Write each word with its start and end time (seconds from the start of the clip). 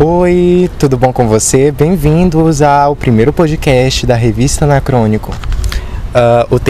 Oi, 0.00 0.70
tudo 0.78 0.96
bom 0.96 1.12
com 1.12 1.26
você? 1.26 1.72
Bem-vindos 1.72 2.62
ao 2.62 2.94
primeiro 2.94 3.32
podcast 3.32 4.06
da 4.06 4.14
revista 4.14 4.64
Anacrônico. 4.64 5.32
Uh, 6.14 6.54
o 6.54 6.60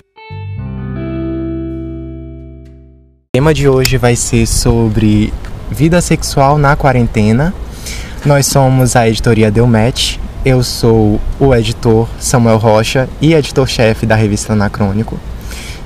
tema 3.31 3.53
de 3.53 3.69
hoje 3.69 3.99
vai 3.99 4.17
ser 4.17 4.47
sobre 4.47 5.31
vida 5.71 6.01
sexual 6.01 6.57
na 6.57 6.75
quarentena. 6.75 7.53
Nós 8.25 8.47
somos 8.47 8.97
a 8.97 9.07
editoria 9.07 9.51
Delmet. 9.51 10.19
Eu 10.43 10.63
sou 10.63 11.21
o 11.39 11.55
editor 11.55 12.09
Samuel 12.19 12.57
Rocha 12.57 13.11
e 13.21 13.35
editor-chefe 13.35 14.07
da 14.07 14.15
revista 14.15 14.55
Anacrônico. 14.55 15.21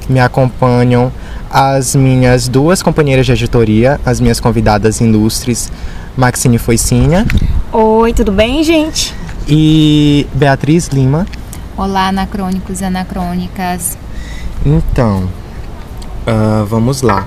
Me 0.09 0.21
acompanham 0.21 1.11
as 1.53 1.95
minhas 1.95 2.49
duas 2.49 2.83
companheiras 2.83 3.27
de 3.27 3.33
editoria, 3.33 4.01
as 4.07 4.21
minhas 4.21 4.41
convidadas 4.41 5.03
ilustres, 5.03 5.71
Maxine 6.17 6.57
Foicinha. 6.57 7.27
Oi, 7.71 8.15
tudo 8.15 8.33
bem, 8.33 8.65
gente? 8.65 9.15
E 9.47 10.27
Beatriz 10.33 10.89
Lima. 10.89 11.27
Olá, 11.77 12.09
anacrônicos 12.09 12.81
e 12.81 12.85
anacrônicas. 12.85 13.99
Então, 14.65 15.29
uh, 16.27 16.65
vamos 16.65 17.03
lá. 17.03 17.27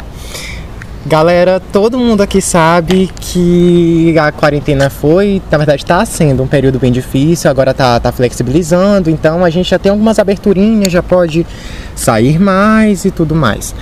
Galera, 1.05 1.59
todo 1.71 1.99
mundo 1.99 2.21
aqui 2.21 2.41
sabe 2.41 3.11
que 3.21 4.17
a 4.17 4.31
quarentena 4.31 4.89
foi, 4.89 5.39
na 5.51 5.57
verdade 5.59 5.83
está 5.83 6.03
sendo 6.03 6.41
um 6.41 6.47
período 6.47 6.79
bem 6.79 6.91
difícil, 6.91 7.47
agora 7.47 7.75
tá, 7.75 7.99
tá 7.99 8.11
flexibilizando, 8.11 9.07
então 9.07 9.45
a 9.45 9.51
gente 9.51 9.69
já 9.69 9.77
tem 9.77 9.91
algumas 9.91 10.17
aberturinhas, 10.17 10.91
já 10.91 11.03
pode 11.03 11.45
sair 11.95 12.39
mais 12.39 13.05
e 13.05 13.11
tudo 13.11 13.35
mais. 13.35 13.75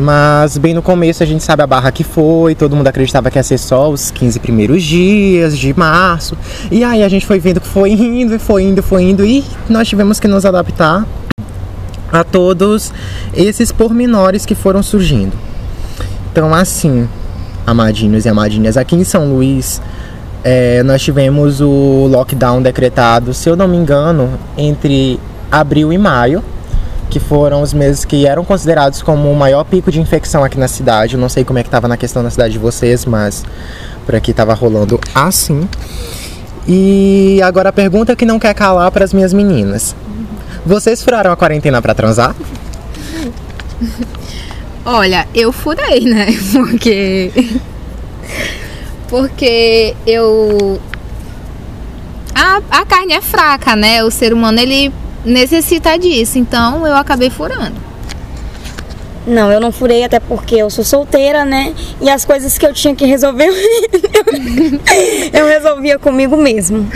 Mas 0.00 0.56
bem 0.56 0.72
no 0.74 0.80
começo 0.80 1.24
a 1.24 1.26
gente 1.26 1.42
sabe 1.42 1.60
a 1.60 1.66
barra 1.66 1.90
que 1.90 2.04
foi, 2.04 2.54
todo 2.54 2.76
mundo 2.76 2.86
acreditava 2.86 3.32
que 3.32 3.38
ia 3.38 3.42
ser 3.42 3.58
só 3.58 3.90
os 3.90 4.12
15 4.12 4.38
primeiros 4.38 4.84
dias 4.84 5.58
de 5.58 5.76
março. 5.76 6.38
E 6.70 6.84
aí 6.84 7.02
a 7.02 7.08
gente 7.08 7.26
foi 7.26 7.40
vendo 7.40 7.60
que 7.60 7.66
foi 7.66 7.90
indo, 7.90 8.32
e 8.32 8.38
foi 8.38 8.62
indo, 8.62 8.80
foi 8.80 9.02
indo, 9.02 9.24
e 9.24 9.44
nós 9.68 9.88
tivemos 9.88 10.20
que 10.20 10.28
nos 10.28 10.46
adaptar 10.46 11.04
a 12.12 12.22
todos 12.22 12.92
esses 13.34 13.72
pormenores 13.72 14.46
que 14.46 14.54
foram 14.54 14.84
surgindo. 14.84 15.36
Então, 16.30 16.54
assim, 16.54 17.08
amadinhos 17.66 18.24
e 18.24 18.28
amadinhas, 18.28 18.76
aqui 18.76 18.94
em 18.94 19.02
São 19.02 19.34
Luís, 19.34 19.82
é, 20.44 20.80
nós 20.84 21.02
tivemos 21.02 21.60
o 21.60 22.06
lockdown 22.08 22.62
decretado, 22.62 23.34
se 23.34 23.48
eu 23.48 23.56
não 23.56 23.66
me 23.66 23.76
engano, 23.76 24.38
entre 24.56 25.18
abril 25.50 25.92
e 25.92 25.98
maio, 25.98 26.42
que 27.08 27.18
foram 27.18 27.62
os 27.62 27.72
meses 27.72 28.04
que 28.04 28.26
eram 28.26 28.44
considerados 28.44 29.02
como 29.02 29.30
o 29.30 29.36
maior 29.36 29.64
pico 29.64 29.90
de 29.90 30.00
infecção 30.00 30.44
aqui 30.44 30.58
na 30.58 30.68
cidade. 30.68 31.14
Eu 31.14 31.20
não 31.20 31.28
sei 31.28 31.44
como 31.44 31.58
é 31.58 31.62
que 31.62 31.68
estava 31.68 31.88
na 31.88 31.96
questão 31.96 32.22
na 32.22 32.30
cidade 32.30 32.52
de 32.52 32.58
vocês, 32.58 33.04
mas 33.04 33.44
por 34.04 34.14
aqui 34.14 34.30
estava 34.30 34.54
rolando 34.54 35.00
assim. 35.14 35.68
E 36.66 37.40
agora 37.42 37.70
a 37.70 37.72
pergunta 37.72 38.14
que 38.14 38.26
não 38.26 38.38
quer 38.38 38.54
calar 38.54 38.90
para 38.90 39.04
as 39.04 39.12
minhas 39.12 39.32
meninas. 39.32 39.96
Vocês 40.66 41.02
furaram 41.02 41.32
a 41.32 41.36
quarentena 41.36 41.80
para 41.80 41.94
transar? 41.94 42.34
Olha, 44.84 45.26
eu 45.34 45.52
furei, 45.52 46.00
né? 46.00 46.26
Porque. 46.52 47.32
Porque 49.08 49.94
eu. 50.06 50.80
A, 52.34 52.60
a 52.70 52.86
carne 52.86 53.14
é 53.14 53.20
fraca, 53.20 53.74
né? 53.74 54.04
O 54.04 54.10
ser 54.10 54.32
humano 54.32 54.60
ele 54.60 54.92
necessita 55.24 55.98
disso, 55.98 56.38
então 56.38 56.86
eu 56.86 56.94
acabei 56.94 57.30
furando. 57.30 57.88
Não, 59.28 59.52
eu 59.52 59.60
não 59.60 59.70
furei 59.70 60.04
até 60.04 60.18
porque 60.18 60.56
eu 60.56 60.70
sou 60.70 60.82
solteira, 60.82 61.44
né? 61.44 61.74
E 62.00 62.08
as 62.08 62.24
coisas 62.24 62.56
que 62.56 62.64
eu 62.64 62.72
tinha 62.72 62.94
que 62.94 63.04
resolver, 63.04 63.50
eu 65.34 65.46
resolvia 65.46 65.98
comigo 65.98 66.34
mesmo. 66.34 66.88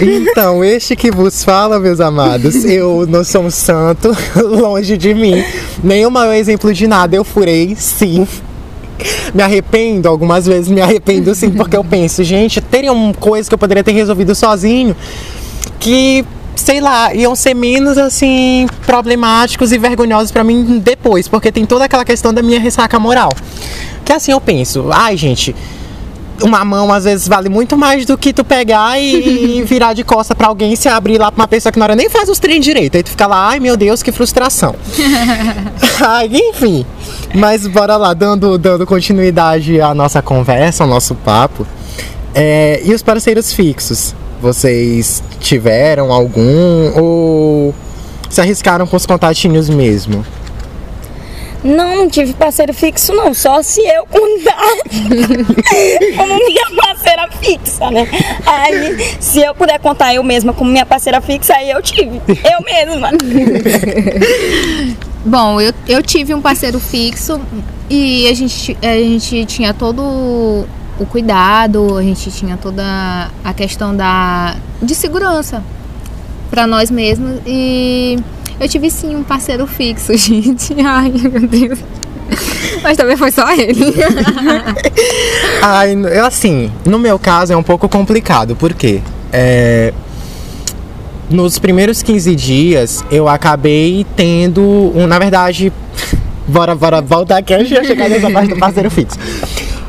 Então, 0.00 0.62
este 0.62 0.94
que 0.94 1.10
vos 1.10 1.42
fala, 1.42 1.80
meus 1.80 2.00
amados, 2.00 2.64
eu 2.64 3.04
não 3.08 3.24
sou 3.24 3.42
um 3.42 3.50
santo, 3.50 4.16
longe 4.38 4.96
de 4.96 5.12
mim. 5.12 5.44
Nem 5.82 6.06
o 6.06 6.10
maior 6.10 6.34
exemplo 6.34 6.72
de 6.72 6.86
nada, 6.86 7.16
eu 7.16 7.24
furei, 7.24 7.74
sim. 7.74 8.28
Me 9.34 9.42
arrependo, 9.42 10.08
algumas 10.08 10.46
vezes 10.46 10.70
me 10.70 10.80
arrependo 10.80 11.34
sim, 11.34 11.50
porque 11.50 11.76
eu 11.76 11.84
penso, 11.84 12.22
gente, 12.22 12.60
teria 12.60 12.92
uma 12.92 13.12
coisa 13.12 13.48
que 13.48 13.54
eu 13.54 13.58
poderia 13.58 13.82
ter 13.82 13.92
resolvido 13.92 14.34
sozinho 14.34 14.96
que 15.80 16.24
sei 16.56 16.80
lá, 16.80 17.14
iam 17.14 17.36
ser 17.36 17.54
menos 17.54 17.98
assim 17.98 18.66
problemáticos 18.84 19.72
e 19.72 19.78
vergonhosos 19.78 20.30
para 20.30 20.42
mim 20.42 20.80
depois, 20.82 21.28
porque 21.28 21.52
tem 21.52 21.64
toda 21.64 21.84
aquela 21.84 22.04
questão 22.04 22.32
da 22.32 22.42
minha 22.42 22.58
ressaca 22.58 22.98
moral. 22.98 23.30
Que 24.04 24.12
assim 24.12 24.32
eu 24.32 24.40
penso, 24.40 24.88
ai 24.90 25.16
gente, 25.16 25.54
uma 26.42 26.64
mão 26.64 26.92
às 26.92 27.04
vezes 27.04 27.28
vale 27.28 27.48
muito 27.48 27.76
mais 27.76 28.04
do 28.04 28.16
que 28.16 28.32
tu 28.32 28.44
pegar 28.44 29.00
e, 29.00 29.62
virar 29.66 29.92
de 29.92 30.04
costa 30.04 30.34
para 30.34 30.48
alguém 30.48 30.72
e 30.72 30.76
se 30.76 30.88
abrir 30.88 31.18
lá 31.18 31.30
pra 31.30 31.42
uma 31.42 31.48
pessoa 31.48 31.72
que 31.72 31.78
na 31.78 31.84
hora 31.84 31.96
nem 31.96 32.08
faz 32.08 32.28
os 32.28 32.38
treinos 32.38 32.64
direito. 32.64 32.96
Aí 32.96 33.02
tu 33.02 33.10
fica 33.10 33.26
lá, 33.26 33.48
ai 33.48 33.60
meu 33.60 33.76
Deus, 33.76 34.02
que 34.02 34.12
frustração. 34.12 34.74
ai, 36.00 36.30
enfim. 36.32 36.84
Mas 37.34 37.66
bora 37.66 37.96
lá, 37.96 38.14
dando, 38.14 38.56
dando 38.58 38.86
continuidade 38.86 39.80
à 39.80 39.94
nossa 39.94 40.22
conversa, 40.22 40.84
ao 40.84 40.88
nosso 40.88 41.14
papo. 41.14 41.66
É, 42.34 42.82
e 42.84 42.92
os 42.92 43.02
parceiros 43.02 43.52
fixos? 43.52 44.14
Vocês 44.40 45.22
tiveram 45.40 46.12
algum 46.12 46.92
ou 47.00 47.74
se 48.28 48.40
arriscaram 48.40 48.86
com 48.86 48.96
os 48.96 49.06
contatinhos 49.06 49.68
mesmo? 49.68 50.24
Não, 51.64 51.96
não 51.96 52.08
tive 52.08 52.32
parceiro 52.32 52.72
fixo 52.72 53.12
não, 53.12 53.34
só 53.34 53.60
se 53.60 53.80
eu 53.80 54.06
contar 54.06 54.76
como 56.16 56.36
minha 56.46 56.66
parceira 56.76 57.28
fixa, 57.40 57.90
né? 57.90 58.06
Aí, 58.46 59.16
se 59.18 59.40
eu 59.40 59.54
puder 59.54 59.80
contar 59.80 60.14
eu 60.14 60.22
mesma 60.22 60.52
como 60.52 60.70
minha 60.70 60.86
parceira 60.86 61.20
fixa, 61.20 61.54
aí 61.54 61.70
eu 61.70 61.82
tive, 61.82 62.20
eu 62.28 62.64
mesma. 62.64 63.10
Bom, 65.26 65.60
eu, 65.60 65.72
eu 65.88 66.02
tive 66.02 66.34
um 66.34 66.40
parceiro 66.40 66.78
fixo 66.78 67.40
e 67.90 68.28
a 68.28 68.34
gente, 68.34 68.76
a 68.80 68.94
gente 68.94 69.44
tinha 69.46 69.74
todo 69.74 70.64
o 70.98 71.06
cuidado, 71.06 71.96
a 71.96 72.02
gente 72.02 72.30
tinha 72.30 72.56
toda 72.56 73.30
a 73.44 73.52
questão 73.52 73.94
da 73.94 74.56
de 74.82 74.94
segurança 74.94 75.62
para 76.50 76.66
nós 76.66 76.90
mesmos 76.90 77.40
e 77.46 78.18
eu 78.58 78.68
tive 78.68 78.90
sim 78.90 79.14
um 79.14 79.22
parceiro 79.22 79.66
fixo, 79.66 80.14
gente. 80.16 80.74
Ai, 80.84 81.10
meu 81.10 81.46
Deus. 81.46 81.78
Mas 82.82 82.96
também 82.96 83.16
foi 83.16 83.30
só 83.30 83.52
ele. 83.52 83.94
Ai, 85.62 85.94
eu 85.94 86.24
assim, 86.24 86.72
no 86.84 86.98
meu 86.98 87.18
caso 87.18 87.52
é 87.52 87.56
um 87.56 87.62
pouco 87.62 87.88
complicado, 87.88 88.56
porque 88.56 89.00
é, 89.32 89.92
nos 91.30 91.58
primeiros 91.58 92.02
15 92.02 92.34
dias 92.34 93.04
eu 93.10 93.28
acabei 93.28 94.06
tendo 94.16 94.62
um, 94.94 95.06
na 95.06 95.18
verdade, 95.18 95.72
bora, 96.46 96.74
bora 96.74 97.00
voltar 97.00 97.38
aqui 97.38 97.54
antes 97.54 97.68
de 97.68 97.84
chegar 97.84 98.08
nessa 98.08 98.30
parte 98.30 98.48
do 98.50 98.58
parceiro 98.58 98.90
fixo. 98.90 99.18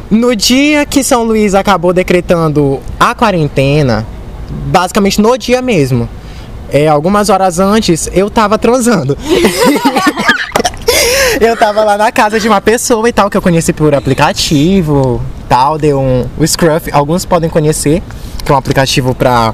No 0.09 0.35
dia 0.35 0.85
que 0.85 1.03
São 1.03 1.23
Luís 1.23 1.53
acabou 1.53 1.91
decretando 1.91 2.79
a 3.00 3.13
quarentena, 3.13 4.06
basicamente 4.50 5.19
no 5.22 5.38
dia 5.38 5.62
mesmo, 5.62 6.07
é, 6.69 6.88
algumas 6.88 7.29
horas 7.29 7.59
antes, 7.59 8.09
eu 8.13 8.29
tava 8.29 8.57
transando. 8.57 9.17
eu 11.41 11.57
tava 11.57 11.84
lá 11.84 11.97
na 11.97 12.12
casa 12.12 12.40
de 12.40 12.47
uma 12.47 12.62
pessoa 12.62 13.07
e 13.07 13.12
tal, 13.12 13.29
que 13.29 13.35
eu 13.35 13.41
conheci 13.41 13.73
por 13.73 13.94
aplicativo, 13.94 15.22
tal, 15.47 15.78
deu 15.78 16.00
um 16.00 16.25
o 16.38 16.47
Scruff, 16.47 16.90
alguns 16.91 17.25
podem 17.25 17.50
conhecer, 17.50 18.01
que 18.46 18.51
é 18.51 18.56
um 18.56 18.57
aplicativo 18.57 19.13
pra, 19.13 19.53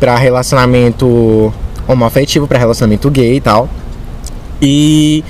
pra 0.00 0.16
relacionamento 0.16 1.52
homoafetivo, 1.86 2.46
pra 2.46 2.58
relacionamento 2.58 3.10
gay 3.10 3.36
e 3.36 3.40
tal. 3.40 3.68
E 4.60 5.22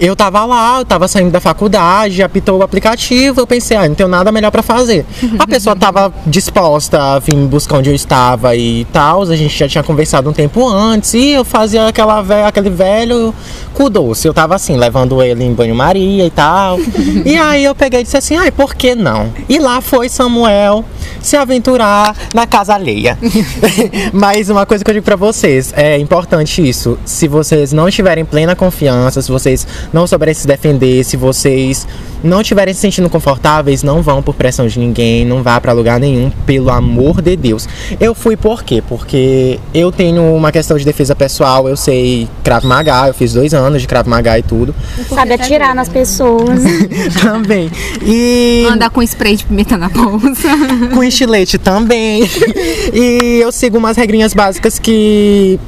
eu 0.00 0.14
tava 0.16 0.44
lá, 0.44 0.78
eu 0.80 0.84
tava 0.84 1.08
saindo 1.08 1.30
da 1.30 1.40
faculdade, 1.40 2.22
apitou 2.22 2.58
o 2.58 2.62
aplicativo, 2.62 3.40
eu 3.40 3.46
pensei, 3.46 3.76
ah, 3.76 3.88
não 3.88 3.94
tenho 3.94 4.08
nada 4.08 4.30
melhor 4.32 4.50
para 4.50 4.62
fazer. 4.62 5.04
A 5.38 5.46
pessoa 5.46 5.76
tava 5.76 6.12
disposta 6.26 7.00
a 7.00 7.18
vir 7.18 7.34
buscar 7.46 7.78
onde 7.78 7.90
eu 7.90 7.94
estava 7.94 8.54
e 8.56 8.84
tal, 8.92 9.22
a 9.22 9.36
gente 9.36 9.56
já 9.56 9.68
tinha 9.68 9.82
conversado 9.84 10.28
um 10.28 10.32
tempo 10.32 10.66
antes, 10.68 11.14
e 11.14 11.30
eu 11.30 11.44
fazia 11.44 11.88
aquela 11.88 12.22
ve 12.22 12.42
aquele 12.42 12.70
velho 12.70 13.34
cu 13.72 13.90
doce. 13.90 14.26
Eu 14.26 14.34
tava 14.34 14.54
assim, 14.54 14.76
levando 14.76 15.22
ele 15.22 15.44
em 15.44 15.52
banho-maria 15.52 16.24
e 16.24 16.30
tal. 16.30 16.78
e 17.24 17.36
aí 17.36 17.64
eu 17.64 17.74
peguei 17.74 18.00
e 18.00 18.02
disse 18.04 18.16
assim, 18.16 18.36
ai, 18.36 18.50
por 18.50 18.74
que 18.74 18.94
não? 18.94 19.32
E 19.48 19.58
lá 19.58 19.80
foi 19.80 20.08
Samuel 20.08 20.84
se 21.20 21.36
aventurar 21.36 22.16
na 22.34 22.46
casa 22.46 22.74
alheia. 22.74 23.18
Mas 24.12 24.48
uma 24.50 24.64
coisa 24.64 24.84
que 24.84 24.90
eu 24.90 24.94
digo 24.94 25.04
pra 25.04 25.16
vocês, 25.16 25.72
é 25.76 25.98
importante 25.98 26.66
isso. 26.66 26.98
Se 27.04 27.26
vocês 27.26 27.72
não 27.72 27.88
estiverem 27.88 28.24
plena 28.24 28.54
confiança, 28.54 29.20
se 29.20 29.30
vocês 29.30 29.66
não 29.92 30.06
souberem 30.06 30.34
se 30.34 30.46
defender, 30.46 31.04
se 31.04 31.16
vocês 31.16 31.86
não 32.24 32.40
estiverem 32.40 32.72
se 32.72 32.80
sentindo 32.80 33.10
confortáveis, 33.10 33.82
não 33.82 34.02
vão 34.02 34.22
por 34.22 34.34
pressão 34.34 34.66
de 34.66 34.78
ninguém, 34.78 35.24
não 35.26 35.42
vá 35.42 35.60
para 35.60 35.72
lugar 35.72 36.00
nenhum, 36.00 36.30
pelo 36.46 36.70
amor 36.70 37.20
de 37.20 37.36
Deus. 37.36 37.68
Eu 38.00 38.14
fui 38.14 38.36
por 38.36 38.64
quê? 38.64 38.82
Porque 38.86 39.60
eu 39.74 39.92
tenho 39.92 40.34
uma 40.34 40.50
questão 40.50 40.76
de 40.78 40.84
defesa 40.84 41.14
pessoal, 41.14 41.68
eu 41.68 41.76
sei 41.76 42.26
Krav 42.42 42.64
Maga, 42.64 43.08
eu 43.08 43.14
fiz 43.14 43.34
dois 43.34 43.52
anos 43.52 43.82
de 43.82 43.86
Krav 43.86 44.08
Maga 44.08 44.38
e 44.38 44.42
tudo. 44.42 44.74
Sabe 45.08 45.34
atirar 45.34 45.74
nas 45.74 45.88
pessoas. 45.88 46.62
também. 47.22 47.70
E. 48.02 48.66
Andar 48.70 48.90
com 48.90 49.02
spray 49.02 49.36
de 49.36 49.44
pimenta 49.44 49.76
na 49.76 49.88
bolsa. 49.88 50.48
com 50.94 51.04
estilete 51.04 51.58
também. 51.58 52.22
e 52.92 53.40
eu 53.42 53.52
sigo 53.52 53.76
umas 53.76 53.96
regrinhas 53.96 54.32
básicas 54.32 54.78
que. 54.78 55.60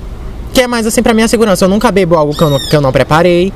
Que 0.56 0.62
é 0.62 0.66
mais 0.66 0.86
assim 0.86 1.02
pra 1.02 1.12
minha 1.12 1.28
segurança. 1.28 1.66
Eu 1.66 1.68
nunca 1.68 1.92
bebo 1.92 2.14
algo 2.14 2.34
que 2.34 2.42
eu 2.42 2.48
não, 2.48 2.58
que 2.58 2.74
eu 2.74 2.80
não 2.80 2.90
preparei. 2.90 3.52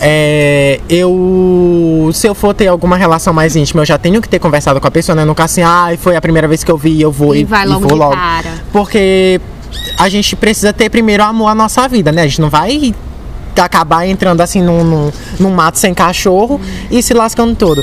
É, 0.00 0.78
eu. 0.88 2.08
Se 2.14 2.28
eu 2.28 2.36
for 2.36 2.54
ter 2.54 2.68
alguma 2.68 2.96
relação 2.96 3.34
mais 3.34 3.56
íntima, 3.56 3.82
eu 3.82 3.84
já 3.84 3.98
tenho 3.98 4.22
que 4.22 4.28
ter 4.28 4.38
conversado 4.38 4.80
com 4.80 4.86
a 4.86 4.92
pessoa, 4.92 5.16
né? 5.16 5.24
Nunca 5.24 5.42
assim, 5.42 5.60
ah, 5.64 5.88
foi 5.98 6.14
a 6.14 6.20
primeira 6.20 6.46
vez 6.46 6.62
que 6.62 6.70
eu 6.70 6.76
vi, 6.76 7.02
eu 7.02 7.10
vou 7.10 7.34
e, 7.34 7.40
E 7.40 7.44
vai 7.44 7.64
e 7.64 7.68
logo 7.68 7.80
vou 7.80 7.88
de 7.88 7.94
logo. 7.96 8.16
Porque 8.72 9.40
a 9.98 10.08
gente 10.08 10.36
precisa 10.36 10.72
ter 10.72 10.88
primeiro 10.88 11.24
amor 11.24 11.48
à 11.48 11.54
nossa 11.54 11.88
vida, 11.88 12.12
né? 12.12 12.22
A 12.22 12.26
gente 12.28 12.40
não 12.40 12.48
vai 12.48 12.94
acabar 13.56 14.06
entrando 14.06 14.40
assim 14.40 14.62
num, 14.62 14.84
num, 14.84 15.12
num 15.38 15.50
mato 15.50 15.78
sem 15.78 15.92
cachorro 15.94 16.60
e 16.90 17.02
se 17.02 17.14
lascando 17.14 17.54
todo. 17.54 17.82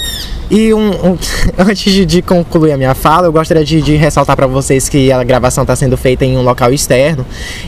E 0.50 0.74
um, 0.74 0.90
um- 1.12 1.18
antes 1.58 1.92
de, 1.92 2.06
de 2.06 2.22
concluir 2.22 2.72
a 2.72 2.78
minha 2.78 2.96
fala, 2.96 3.28
eu 3.28 3.32
gostaria 3.32 3.66
de, 3.66 3.82
de 3.82 3.96
ressaltar 3.96 4.36
para 4.36 4.48
vocês 4.48 4.88
que 4.88 5.12
a 5.12 5.24
gravação 5.24 5.64
está 5.64 5.76
sendo 5.76 5.98
feita 5.98 6.24
em 6.24 6.38
um 6.38 6.42
local 6.42 6.72
externo. 6.72 7.26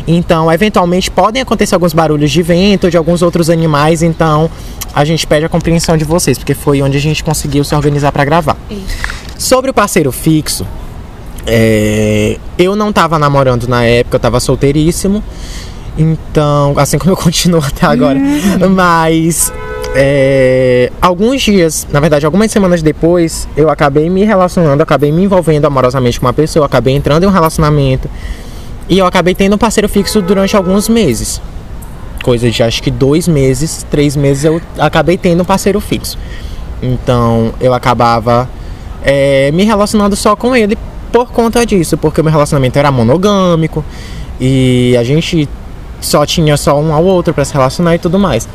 Então, 0.07 0.51
eventualmente, 0.51 1.12
podem 1.12 1.42
acontecer 1.42 1.75
alguns 1.75 1.94
barulhos 1.94 2.31
de 2.31 2.42
vento, 2.42 2.90
de 2.90 2.96
alguns 2.98 3.22
outros 3.22 3.50
animais. 3.50 4.01
Então, 4.01 4.50
a 4.94 5.04
gente 5.04 5.28
pede 5.28 5.46
a 5.46 5.50
compreensão 5.50 5.98
de 5.98 6.06
vocês, 6.06 6.38
porque 6.38 6.54
foi 6.54 6.81
onde 6.81 6.98
a 6.98 7.01
gente 7.01 7.24
conseguiu 7.24 7.63
se 7.63 7.75
organizar 7.75 8.12
para 8.12 8.24
gravar. 8.24 8.56
Sobre 9.38 9.69
o 9.72 9.74
parceiro 9.74 10.12
fixo, 10.12 10.66
é, 11.46 12.38
eu 12.57 12.75
não 12.75 12.92
tava 12.94 13.18
namorando 13.19 13.68
na 13.68 13.84
época, 13.84 14.16
eu 14.16 14.19
tava 14.19 14.40
solteiríssimo. 14.40 15.24
Então, 15.97 16.74
assim 16.77 16.97
como 16.97 17.12
eu 17.12 17.18
continuo 17.18 17.62
até 17.65 17.86
agora. 17.86 18.19
Mas 18.69 19.51
é, 19.95 20.91
alguns 21.01 21.41
dias, 21.41 21.88
na 21.91 22.00
verdade, 22.00 22.25
algumas 22.25 22.51
semanas 22.51 22.81
depois, 22.81 23.47
eu 23.57 23.69
acabei 23.69 24.09
me 24.09 24.24
relacionando, 24.24 24.81
acabei 24.83 25.12
me 25.12 25.24
envolvendo 25.24 25.65
amorosamente 25.65 26.19
com 26.19 26.25
uma 26.25 26.33
pessoa, 26.33 26.65
acabei 26.65 26.95
entrando 26.95 27.24
em 27.24 27.27
um 27.27 27.31
relacionamento. 27.31 28.09
E 28.88 28.97
eu 28.97 29.06
acabei 29.06 29.36
tendo 29.36 29.56
um 29.56 29.57
parceiro 29.57 29.88
fixo 29.88 30.21
durante 30.21 30.56
alguns 30.56 30.89
meses. 30.89 31.41
Coisa 32.24 32.50
de 32.50 32.63
acho 32.63 32.83
que 32.83 32.91
dois 32.91 33.27
meses, 33.27 33.86
três 33.89 34.15
meses 34.15 34.44
eu 34.44 34.62
acabei 34.77 35.18
tendo 35.18 35.41
um 35.41 35.45
parceiro 35.45 35.80
fixo. 35.80 36.18
Então 36.81 37.53
eu 37.59 37.74
acabava 37.74 38.50
é, 39.03 39.51
me 39.51 39.63
relacionando 39.63 40.15
só 40.15 40.36
com 40.36 40.56
ele 40.56 40.77
por 41.12 41.31
conta 41.31 41.65
disso, 41.65 41.97
porque 41.97 42.21
o 42.21 42.24
meu 42.24 42.31
relacionamento 42.31 42.77
era 42.77 42.91
monogâmico 42.91 43.83
e 44.39 44.95
a 44.97 45.03
gente 45.03 45.47
só 46.01 46.25
tinha 46.25 46.56
só 46.57 46.80
um 46.80 46.94
ao 46.94 47.04
outro 47.04 47.34
para 47.34 47.46
se 47.46 47.54
relacionar 47.54 47.96
e 47.96 48.00
tudo 48.00 48.18
mais. 48.19 48.48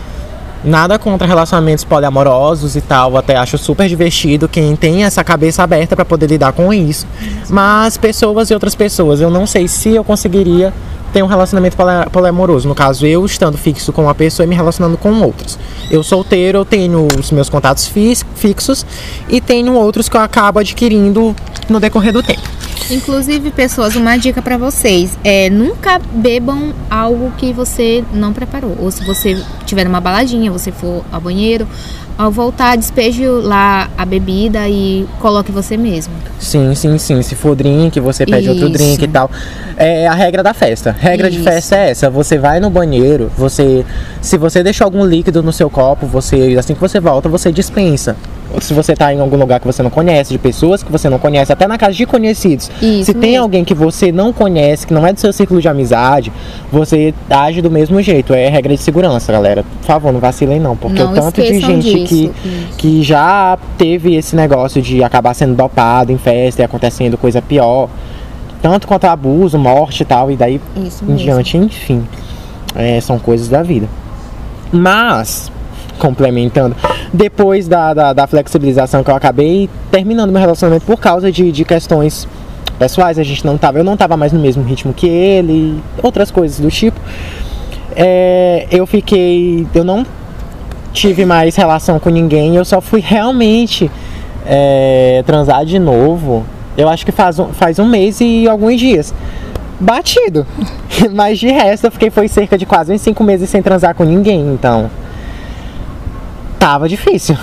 Nada 0.63 0.99
contra 0.99 1.27
relacionamentos 1.27 1.85
poliamorosos 1.85 2.75
e 2.75 2.81
tal, 2.81 3.19
até 3.19 3.37
acho 3.37 3.59
super 3.59 3.87
divertido 3.87 4.49
quem 4.49 4.75
tem 4.75 5.05
essa 5.05 5.23
cabeça 5.23 5.63
aberta 5.63 5.95
para 5.95 6.07
poder 6.07 6.27
lidar 6.27 6.53
com 6.55 6.73
isso. 6.73 7.07
Mas 7.51 7.99
pessoas 7.99 8.49
e 8.49 8.55
outras 8.55 8.75
pessoas, 8.75 9.21
eu 9.21 9.29
não 9.29 9.47
sei 9.47 9.69
se 9.69 9.91
eu 9.91 10.03
conseguiria 10.03 10.73
ter 11.13 11.23
um 11.23 11.27
relacionamento 11.27 11.77
poli- 11.77 12.09
poliamoroso. 12.11 12.67
No 12.67 12.75
caso, 12.75 13.07
eu 13.07 13.27
estando 13.27 13.59
fixo 13.59 13.93
com 13.93 14.05
uma 14.05 14.15
pessoa 14.15 14.45
e 14.45 14.49
me 14.49 14.57
relacionando 14.57 14.97
com 14.97 15.13
outros. 15.21 15.59
Eu 15.91 16.03
solteiro, 16.03 16.59
eu 16.59 16.65
tenho 16.65 17.07
os 17.19 17.31
meus 17.31 17.51
contatos 17.51 17.87
fixos 18.35 18.87
e 19.29 19.43
tenho 19.43 19.75
outros 19.75 20.09
que 20.09 20.17
eu 20.17 20.21
acabo 20.23 20.61
adquirindo 20.61 21.37
no 21.69 21.79
decorrer 21.79 22.13
do 22.13 22.23
tempo. 22.23 22.41
Inclusive, 22.91 23.51
pessoas, 23.51 23.97
uma 23.97 24.17
dica 24.17 24.43
pra 24.43 24.59
vocês 24.59 25.19
é 25.25 25.49
nunca 25.49 25.99
bebam 26.13 26.73
algo 26.91 27.33
que 27.39 27.53
você 27.53 28.05
não 28.13 28.33
preparou. 28.33 28.77
Ou 28.79 28.91
se 28.91 29.05
você 29.05 29.43
tiver 29.65 29.85
numa 29.85 30.01
baladinha, 30.01 30.51
você 30.51 30.71
for 30.71 31.03
ao 31.11 31.21
banheiro, 31.21 31.67
ao 32.17 32.31
voltar, 32.31 32.77
despeje 32.77 33.27
lá 33.27 33.89
a 33.97 34.05
bebida 34.05 34.69
e 34.69 35.07
coloque 35.19 35.51
você 35.51 35.77
mesmo. 35.77 36.13
Sim, 36.39 36.75
sim, 36.75 36.97
sim. 36.99 37.23
Se 37.23 37.35
for 37.35 37.57
drink, 37.57 37.99
você 38.01 38.25
pede 38.25 38.49
outro 38.49 38.67
Isso. 38.67 38.73
drink 38.73 39.03
e 39.03 39.09
tal. 39.09 39.31
É 39.77 40.07
a 40.07 40.15
regra 40.15 40.43
da 40.43 40.55
festa. 40.55 40.95
Regra 40.99 41.31
de 41.31 41.37
Isso. 41.37 41.45
festa 41.45 41.77
é 41.77 41.91
essa. 41.91 42.11
Você 42.11 42.39
vai 42.39 42.61
no 42.61 42.71
banheiro, 42.71 43.31
você. 43.37 43.85
Se 44.21 44.37
você 44.37 44.63
deixou 44.63 44.85
algum 44.85 45.05
líquido 45.05 45.43
no 45.43 45.53
seu 45.53 45.69
copo, 45.69 46.07
você. 46.07 46.55
Assim 46.59 46.75
que 46.75 46.81
você 46.81 47.01
volta, 47.01 47.29
você 47.29 47.51
dispensa. 47.51 48.17
Se 48.61 48.73
você 48.73 48.95
tá 48.95 49.13
em 49.13 49.21
algum 49.21 49.37
lugar 49.37 49.59
que 49.61 49.67
você 49.67 49.83
não 49.83 49.91
conhece, 49.91 50.33
de 50.33 50.39
pessoas 50.39 50.83
que 50.83 50.91
você 50.91 51.09
não 51.09 51.19
conhece, 51.19 51.53
até 51.53 51.67
na 51.67 51.77
casa 51.77 51.93
de 51.95 52.07
conhecidos. 52.07 52.71
Isso 52.81 53.07
Se 53.07 53.15
tem 53.15 53.33
mesmo. 53.33 53.43
alguém 53.43 53.65
que 53.65 53.75
você 53.75 54.13
não 54.13 54.33
conhece, 54.33 54.87
que 54.87 54.95
não 54.95 55.07
é 55.07 55.13
do 55.13 55.21
seu 55.21 55.33
círculo 55.33 55.61
de 55.61 55.69
amizade, 55.69 56.33
você 56.71 57.13
age 57.29 57.61
do 57.61 57.71
mesmo 57.71 58.01
jeito. 58.01 58.33
É 58.33 58.49
regra 58.49 58.75
de 58.75 58.81
segurança, 58.81 59.33
galera. 59.33 59.65
Por 59.81 59.87
favor, 59.87 60.13
não 60.13 60.21
vacilem 60.21 60.61
não. 60.61 60.77
Porque 60.77 61.03
Não 61.03 61.13
o 61.13 61.15
tanto 61.15 61.43
de 61.43 61.61
gente 61.61 61.83
disso. 61.93 62.07
que, 62.07 62.25
Isso. 62.25 62.77
que 62.79 63.03
já 63.03 63.59
teve 63.77 64.15
esse 64.15 64.37
negócio 64.37 64.81
de 64.81 65.03
acabar 65.03 65.35
sendo 65.35 65.55
dopado 65.55 66.13
em 66.13 66.19
festa 66.19 66.63
e 66.63 66.65
acontecendo 66.65 67.19
coisa 67.19 67.43
pior. 67.43 67.89
Tanto 68.63 68.87
quanto 68.87 69.05
abuso, 69.05 69.59
morte 69.59 70.03
e 70.03 70.07
tal, 70.07 70.31
e 70.31 70.37
daí 70.37 70.61
Isso 70.77 71.05
em 71.05 71.09
mesmo. 71.09 71.17
diante, 71.25 71.57
enfim. 71.59 72.07
É, 72.75 73.01
são 73.01 73.19
coisas 73.19 73.49
da 73.49 73.63
vida. 73.63 73.87
Mas, 74.73 75.53
complementando, 75.99 76.77
depois 77.13 77.69
da, 77.69 77.95
da, 77.95 78.13
da 78.13 78.27
flexibilização 78.27 79.03
que 79.03 79.11
eu 79.11 79.15
acabei 79.15 79.69
terminando 79.91 80.31
meu 80.31 80.41
relacionamento 80.41 80.85
por 80.85 80.99
causa 80.99 81.31
de, 81.31 81.53
de 81.53 81.65
questões 81.65 82.29
pessoais, 82.79 83.19
a 83.19 83.23
gente 83.23 83.45
não 83.45 83.57
tava, 83.57 83.79
eu 83.79 83.85
não 83.85 83.97
tava 83.97 84.17
mais 84.17 84.33
no 84.33 84.41
mesmo 84.41 84.63
ritmo 84.63 84.93
que 84.93 85.07
ele, 85.07 85.83
outras 86.03 86.31
coisas 86.31 86.59
do 86.59 86.71
tipo. 86.71 87.01
É, 87.97 88.67
eu 88.71 88.87
fiquei. 88.87 89.67
Eu 89.75 89.85
não 89.85 90.05
tive 90.93 91.25
mais 91.25 91.57
relação 91.57 91.99
com 91.99 92.09
ninguém, 92.09 92.57
eu 92.57 92.65
só 92.65 92.81
fui 92.81 93.01
realmente 93.01 93.91
é, 94.47 95.23
transar 95.27 95.65
de 95.65 95.79
novo. 95.79 96.45
Eu 96.77 96.89
acho 96.89 97.05
que 97.05 97.13
faz 97.13 97.39
um, 97.39 97.49
faz 97.49 97.79
um 97.79 97.87
mês 97.87 98.21
e 98.21 98.49
alguns 98.49 98.79
dias. 98.79 99.15
Batido. 99.79 100.47
Mas 101.13 101.39
de 101.39 101.49
resto 101.49 101.87
eu 101.87 101.91
fiquei 101.91 102.11
foi 102.11 102.29
cerca 102.29 102.57
de 102.57 102.67
quase 102.67 102.93
uns 102.93 103.01
cinco 103.01 103.23
meses 103.23 103.49
sem 103.51 103.63
transar 103.63 103.95
com 103.95 104.05
ninguém, 104.05 104.41
então. 104.53 104.91
Tava 106.65 106.89
difícil. 106.89 107.37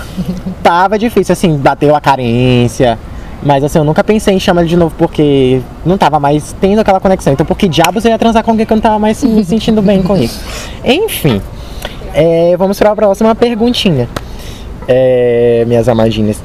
Tava 0.64 0.98
difícil, 0.98 1.32
assim, 1.32 1.56
bateu 1.56 1.94
a 1.94 2.00
carência. 2.00 2.98
Mas 3.40 3.62
assim, 3.62 3.78
eu 3.78 3.84
nunca 3.84 4.02
pensei 4.02 4.34
em 4.34 4.40
chamar 4.40 4.62
ele 4.62 4.70
de 4.70 4.76
novo 4.76 4.92
porque 4.98 5.62
não 5.86 5.96
tava 5.96 6.18
mais 6.18 6.52
tendo 6.60 6.80
aquela 6.80 6.98
conexão. 6.98 7.32
Então 7.32 7.46
por 7.46 7.56
que 7.56 7.68
diabos 7.68 8.04
eu 8.04 8.10
ia 8.10 8.18
transar 8.18 8.42
com 8.42 8.50
alguém 8.50 8.66
que 8.66 8.72
eu 8.72 8.74
não 8.74 8.82
tava 8.82 8.98
mais 8.98 9.22
me 9.22 9.44
sentindo 9.46 9.80
bem 9.80 10.02
com 10.02 10.16
isso? 10.16 10.40
Enfim. 10.84 11.40
é, 12.12 12.56
vamos 12.56 12.80
para 12.80 12.90
a 12.90 12.96
próxima 12.96 13.32
perguntinha. 13.32 14.08
É, 14.88 15.62
minhas 15.68 15.88
amadinhas. 15.88 16.42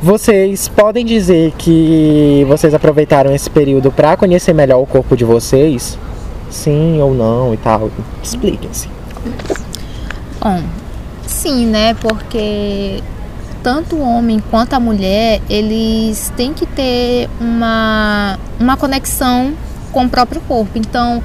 Vocês 0.00 0.68
podem 0.68 1.04
dizer 1.04 1.52
que 1.58 2.46
vocês 2.46 2.72
aproveitaram 2.72 3.34
esse 3.34 3.50
período 3.50 3.90
para 3.90 4.16
conhecer 4.16 4.52
melhor 4.52 4.80
o 4.80 4.86
corpo 4.86 5.16
de 5.16 5.24
vocês? 5.24 5.98
Sim 6.48 7.00
ou 7.00 7.12
não 7.14 7.52
e 7.52 7.56
tal? 7.56 7.90
Expliquem-se. 8.22 8.88
Bom, 10.40 10.62
sim, 11.32 11.66
né? 11.66 11.94
Porque 11.94 13.02
tanto 13.62 13.96
o 13.96 14.00
homem 14.02 14.42
quanto 14.50 14.74
a 14.74 14.80
mulher, 14.80 15.40
eles 15.48 16.32
têm 16.36 16.52
que 16.52 16.66
ter 16.66 17.28
uma, 17.40 18.38
uma 18.58 18.76
conexão 18.76 19.54
com 19.92 20.04
o 20.04 20.08
próprio 20.08 20.40
corpo. 20.42 20.72
Então, 20.76 21.22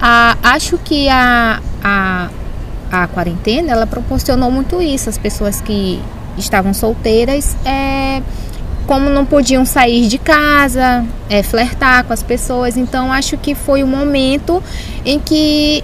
a- 0.00 0.36
acho 0.42 0.76
que 0.78 1.08
a, 1.08 1.60
a, 1.82 2.28
a 2.90 3.06
quarentena, 3.08 3.72
ela 3.72 3.86
proporcionou 3.86 4.50
muito 4.50 4.80
isso. 4.82 5.08
As 5.08 5.18
pessoas 5.18 5.60
que 5.60 6.00
estavam 6.36 6.72
solteiras, 6.74 7.56
é, 7.64 8.22
como 8.86 9.08
não 9.10 9.24
podiam 9.24 9.64
sair 9.64 10.06
de 10.08 10.18
casa, 10.18 11.04
é, 11.28 11.42
flertar 11.42 12.04
com 12.04 12.12
as 12.12 12.22
pessoas. 12.22 12.76
Então, 12.76 13.12
acho 13.12 13.36
que 13.38 13.54
foi 13.54 13.82
o 13.82 13.86
momento 13.86 14.62
em 15.04 15.18
que 15.18 15.82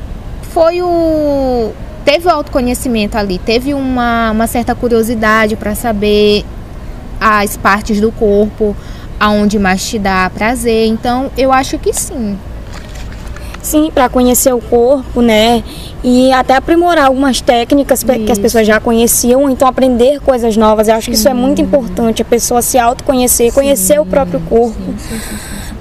foi 0.52 0.82
o 0.82 1.72
teve 2.04 2.26
o 2.26 2.30
autoconhecimento 2.30 3.16
ali, 3.16 3.38
teve 3.38 3.75
uma, 3.75 4.30
uma 4.30 4.46
certa 4.46 4.75
curiosidade 4.75 5.56
para 5.56 5.75
saber 5.75 6.44
as 7.20 7.56
partes 7.56 8.00
do 8.00 8.12
corpo, 8.12 8.76
aonde 9.18 9.58
mais 9.58 9.84
te 9.88 9.99
dá 9.99 10.30
prazer. 10.34 10.87
Então, 10.88 11.30
eu 11.37 11.52
acho 11.52 11.78
que 11.78 11.92
sim. 11.92 12.38
Sim, 13.62 13.90
para 13.94 14.11
conhecer 14.11 14.52
o 14.52 14.61
corpo, 14.61 15.23
né? 15.23 15.64
E 16.02 16.30
até 16.32 16.54
aprimorar 16.54 17.06
algumas 17.06 17.40
técnicas 17.40 18.04
pe- 18.04 18.18
que 18.18 18.25
as 18.30 18.32
Isso. 18.32 18.40
pessoas 18.42 18.66
já 18.66 18.78
conheciam, 18.78 19.49
então 19.49 19.66
aprender 19.66 20.20
coisas 20.20 20.54
novas. 20.54 20.87
Eu 20.88 20.96
acho 20.96 21.08
que 21.08 21.16
isso 21.16 21.26
é 21.30 21.32
muito 21.32 21.62
importante, 21.62 22.20
a 22.20 22.25
pessoa 22.26 22.61
se 22.61 22.78
autoconhecer, 22.78 23.54
conhecer 23.54 23.99
o 23.99 24.04
próprio 24.04 24.38
corpo. 24.40 24.78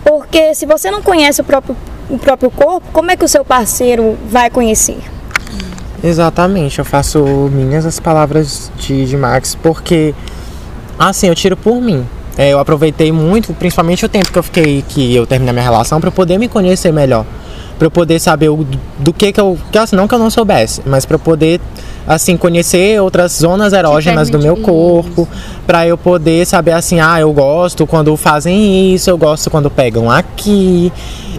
Porque 0.06 0.56
se 0.56 0.66
você 0.66 0.90
não 0.90 1.02
conhece 1.02 1.42
o 1.42 1.44
próprio, 1.44 1.76
o 2.10 2.18
próprio 2.18 2.50
corpo, 2.50 2.88
como 2.94 3.12
é 3.12 3.18
que 3.18 3.26
o 3.26 3.28
seu 3.28 3.44
parceiro 3.44 4.18
vai 4.30 4.50
conhecer? 4.50 4.98
Exatamente, 6.04 6.80
eu 6.80 6.86
faço 6.86 7.20
minhas 7.52 7.86
as 7.86 7.98
palavras 7.98 8.70
de, 8.78 9.06
de 9.06 9.16
Max, 9.16 9.56
porque 9.56 10.14
assim, 11.00 11.28
eu 11.28 11.36
tiro 11.36 11.56
por 11.56 11.82
mim. 11.82 12.06
É, 12.38 12.50
eu 12.50 12.60
aproveitei 12.60 13.12
muito, 13.12 13.54
principalmente 13.54 14.06
o 14.06 14.10
tempo 14.10 14.32
que 14.32 14.40
eu 14.40 14.44
fiquei, 14.44 14.84
que 14.90 15.16
eu 15.16 15.26
terminei 15.26 15.54
minha 15.54 15.64
relação, 15.64 16.02
para 16.02 16.12
poder 16.12 16.38
me 16.38 16.48
conhecer 16.48 16.92
melhor. 16.92 17.26
Pra 17.78 17.88
eu 17.88 17.92
poder 17.92 18.20
saber 18.20 18.50
o, 18.50 18.66
do 19.00 19.14
que 19.14 19.32
que 19.32 19.40
eu. 19.40 19.58
Que, 19.72 19.78
assim, 19.78 19.96
não 19.96 20.08
que 20.08 20.16
eu 20.16 20.20
não 20.20 20.30
soubesse, 20.30 20.82
mas 20.86 21.06
pra 21.06 21.16
eu 21.16 21.20
poder, 21.20 21.60
assim, 22.08 22.36
conhecer 22.38 23.00
outras 23.02 23.34
zonas 23.34 23.72
erógenas 23.74 24.30
do 24.30 24.40
meu 24.40 24.58
corpo. 24.58 25.28
Pra 25.66 25.88
eu 25.88 25.98
poder 25.98 26.46
saber, 26.46 26.72
assim, 26.72 27.00
ah, 27.00 27.20
eu 27.20 27.32
gosto 27.32 27.88
quando 27.88 28.16
fazem 28.18 28.94
isso, 28.94 29.10
eu 29.10 29.18
gosto 29.18 29.50
quando 29.50 29.70
pegam 29.70 30.10
aqui. 30.10 30.92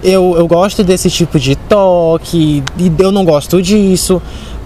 Eu, 0.03 0.35
eu 0.37 0.47
gosto 0.47 0.85
desse 0.85 1.11
tipo 1.11 1.39
de 1.39 1.57
toque, 1.57 2.63
e 2.79 2.93
eu 2.99 3.11
não 3.11 3.25
gosto 3.25 3.63
disso 3.63 4.21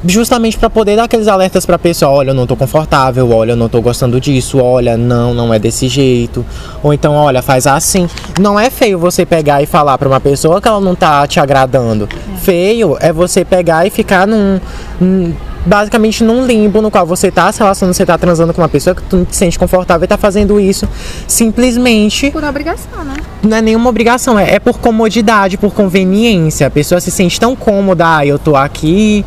justamente 0.04 0.56
para 0.58 0.70
poder 0.70 0.96
dar 0.96 1.04
aqueles 1.04 1.28
alertas 1.28 1.66
para 1.66 1.78
pessoa, 1.78 2.10
olha, 2.12 2.30
eu 2.30 2.34
não 2.34 2.46
tô 2.46 2.56
confortável, 2.56 3.30
olha, 3.30 3.52
eu 3.52 3.56
não 3.56 3.68
tô 3.68 3.80
gostando 3.80 4.20
disso, 4.20 4.58
olha, 4.58 4.96
não, 4.96 5.34
não 5.34 5.52
é 5.52 5.58
desse 5.58 5.88
jeito. 5.88 6.44
Ou 6.82 6.92
então, 6.92 7.14
olha, 7.14 7.42
faz 7.42 7.66
assim. 7.66 8.08
Não 8.40 8.58
é 8.58 8.70
feio 8.70 8.98
você 8.98 9.26
pegar 9.26 9.62
e 9.62 9.66
falar 9.66 9.98
para 9.98 10.08
uma 10.08 10.20
pessoa 10.20 10.60
que 10.60 10.68
ela 10.68 10.80
não 10.80 10.94
tá 10.94 11.26
te 11.26 11.40
agradando. 11.40 12.08
Feio 12.42 12.96
é 13.00 13.12
você 13.12 13.44
pegar 13.44 13.86
e 13.86 13.90
ficar 13.90 14.26
num, 14.26 14.60
num- 15.00 15.34
basicamente 15.66 16.22
num 16.24 16.46
limbo 16.46 16.80
no 16.80 16.90
qual 16.90 17.04
você 17.04 17.30
tá 17.30 17.50
se 17.52 17.58
relacionando, 17.58 17.94
você 17.94 18.06
tá 18.06 18.16
transando 18.16 18.54
com 18.54 18.62
uma 18.62 18.68
pessoa 18.68 18.94
que 18.94 19.02
tu 19.02 19.16
não 19.18 19.24
te 19.24 19.36
sente 19.36 19.58
confortável 19.58 20.04
e 20.04 20.08
tá 20.08 20.16
fazendo 20.16 20.58
isso 20.60 20.88
simplesmente 21.26 22.30
Por 22.30 22.44
obrigação, 22.44 23.04
né? 23.04 23.14
não 23.42 23.56
é 23.56 23.62
nenhuma 23.62 23.90
obrigação, 23.90 24.38
é, 24.38 24.54
é 24.54 24.58
por 24.58 24.78
comodidade, 24.78 25.56
por 25.58 25.72
conveniência. 25.74 26.66
A 26.66 26.70
pessoa 26.70 27.00
se 27.00 27.10
sente 27.10 27.38
tão 27.38 27.54
cômoda, 27.56 28.18
ah, 28.18 28.26
eu 28.26 28.38
tô 28.38 28.56
aqui 28.56 29.24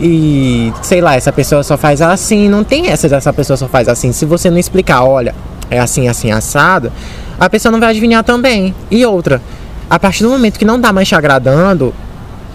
e 0.00 0.72
sei 0.82 1.00
lá, 1.00 1.14
essa 1.14 1.32
pessoa 1.32 1.62
só 1.62 1.76
faz 1.76 2.00
assim. 2.00 2.48
Não 2.48 2.64
tem 2.64 2.88
essa, 2.88 3.06
essa 3.14 3.32
pessoa 3.32 3.56
só 3.56 3.68
faz 3.68 3.88
assim. 3.88 4.12
Se 4.12 4.24
você 4.24 4.50
não 4.50 4.58
explicar, 4.58 5.04
olha, 5.04 5.34
é 5.70 5.78
assim, 5.78 6.08
assim, 6.08 6.30
assado, 6.30 6.92
a 7.38 7.48
pessoa 7.48 7.72
não 7.72 7.80
vai 7.80 7.90
adivinhar 7.90 8.24
também. 8.24 8.74
E 8.90 9.04
outra, 9.04 9.40
a 9.88 9.98
partir 9.98 10.22
do 10.22 10.30
momento 10.30 10.58
que 10.58 10.64
não 10.64 10.80
tá 10.80 10.92
mais 10.92 11.08
te 11.08 11.14
agradando, 11.14 11.94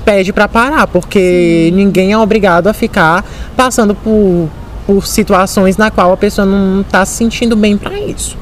pede 0.04 0.34
pra 0.34 0.48
parar, 0.48 0.88
porque 0.88 1.72
ninguém 1.74 2.12
é 2.12 2.18
obrigado 2.18 2.68
a 2.68 2.74
ficar 2.74 3.24
passando 3.56 3.94
por, 3.94 4.50
por 4.86 5.06
situações 5.06 5.78
na 5.78 5.92
qual 5.92 6.12
a 6.12 6.18
pessoa 6.18 6.46
não 6.46 6.84
tá 6.84 7.06
se 7.06 7.16
sentindo 7.18 7.56
bem 7.56 7.78
pra 7.78 8.00
isso. 8.00 8.38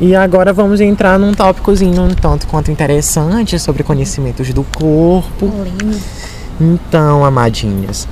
E 0.00 0.14
agora 0.14 0.52
vamos 0.52 0.80
entrar 0.80 1.18
num 1.18 1.34
tópicozinho 1.34 2.02
um 2.02 2.14
tanto 2.14 2.46
quanto 2.46 2.70
interessante 2.70 3.58
sobre 3.58 3.82
conhecimentos 3.82 4.52
do 4.54 4.62
corpo. 4.62 5.52
Então, 6.60 7.24
amadinhas, 7.24 8.08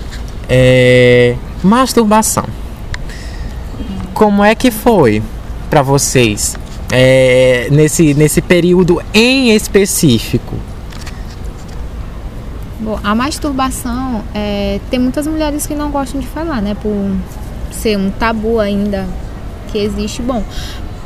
é... 0.49 1.37
masturbação. 1.63 2.45
Como 4.15 4.43
é 4.43 4.55
que 4.55 4.71
foi 4.71 5.23
pra 5.69 5.83
vocês 5.83 6.57
é, 6.93 7.69
nesse, 7.71 8.15
nesse 8.15 8.41
período 8.41 9.03
em 9.13 9.55
específico? 9.55 10.55
Bom, 12.79 13.01
a 13.03 13.15
masturbação, 13.15 14.23
é, 14.35 14.81
tem 14.91 15.01
muitas 15.01 15.27
mulheres 15.27 15.67
que 15.67 15.75
não 15.75 15.91
gostam 15.91 16.21
de 16.21 16.27
falar, 16.27 16.63
né? 16.63 16.77
Por 16.81 17.17
ser 17.73 17.99
um 17.99 18.11
tabu 18.11 18.61
ainda 18.61 19.07
que 19.73 19.79
existe. 19.79 20.23
Bom, 20.23 20.45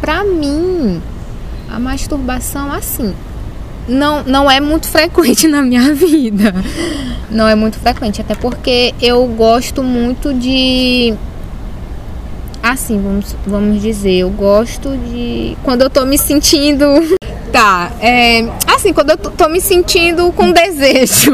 pra 0.00 0.25
mim, 0.25 1.00
a 1.70 1.78
masturbação, 1.78 2.70
assim, 2.73 3.14
não, 3.90 4.23
não 4.25 4.50
é 4.50 4.61
muito 4.61 4.88
frequente 4.88 5.47
na 5.49 5.61
minha 5.62 5.94
vida. 5.94 6.54
Não 7.30 7.47
é 7.47 7.54
muito 7.54 7.78
frequente, 7.78 8.20
até 8.20 8.35
porque 8.35 8.94
eu 9.02 9.26
gosto 9.26 9.82
muito 9.82 10.32
de. 10.32 11.14
Assim, 12.62 13.00
vamos, 13.00 13.37
vamos 13.47 13.82
dizer, 13.82 14.18
eu 14.18 14.30
gosto 14.30 14.97
de. 14.97 15.56
Quando 15.62 15.82
eu 15.82 15.90
tô 15.90 16.04
me 16.06 16.16
sentindo. 16.16 16.87
Tá, 17.50 17.90
é. 18.00 18.49
Assim, 18.64 18.92
quando 18.92 19.11
eu 19.11 19.16
tô, 19.16 19.28
tô 19.28 19.49
me 19.49 19.61
sentindo 19.61 20.30
com 20.30 20.52
desejo. 20.52 21.32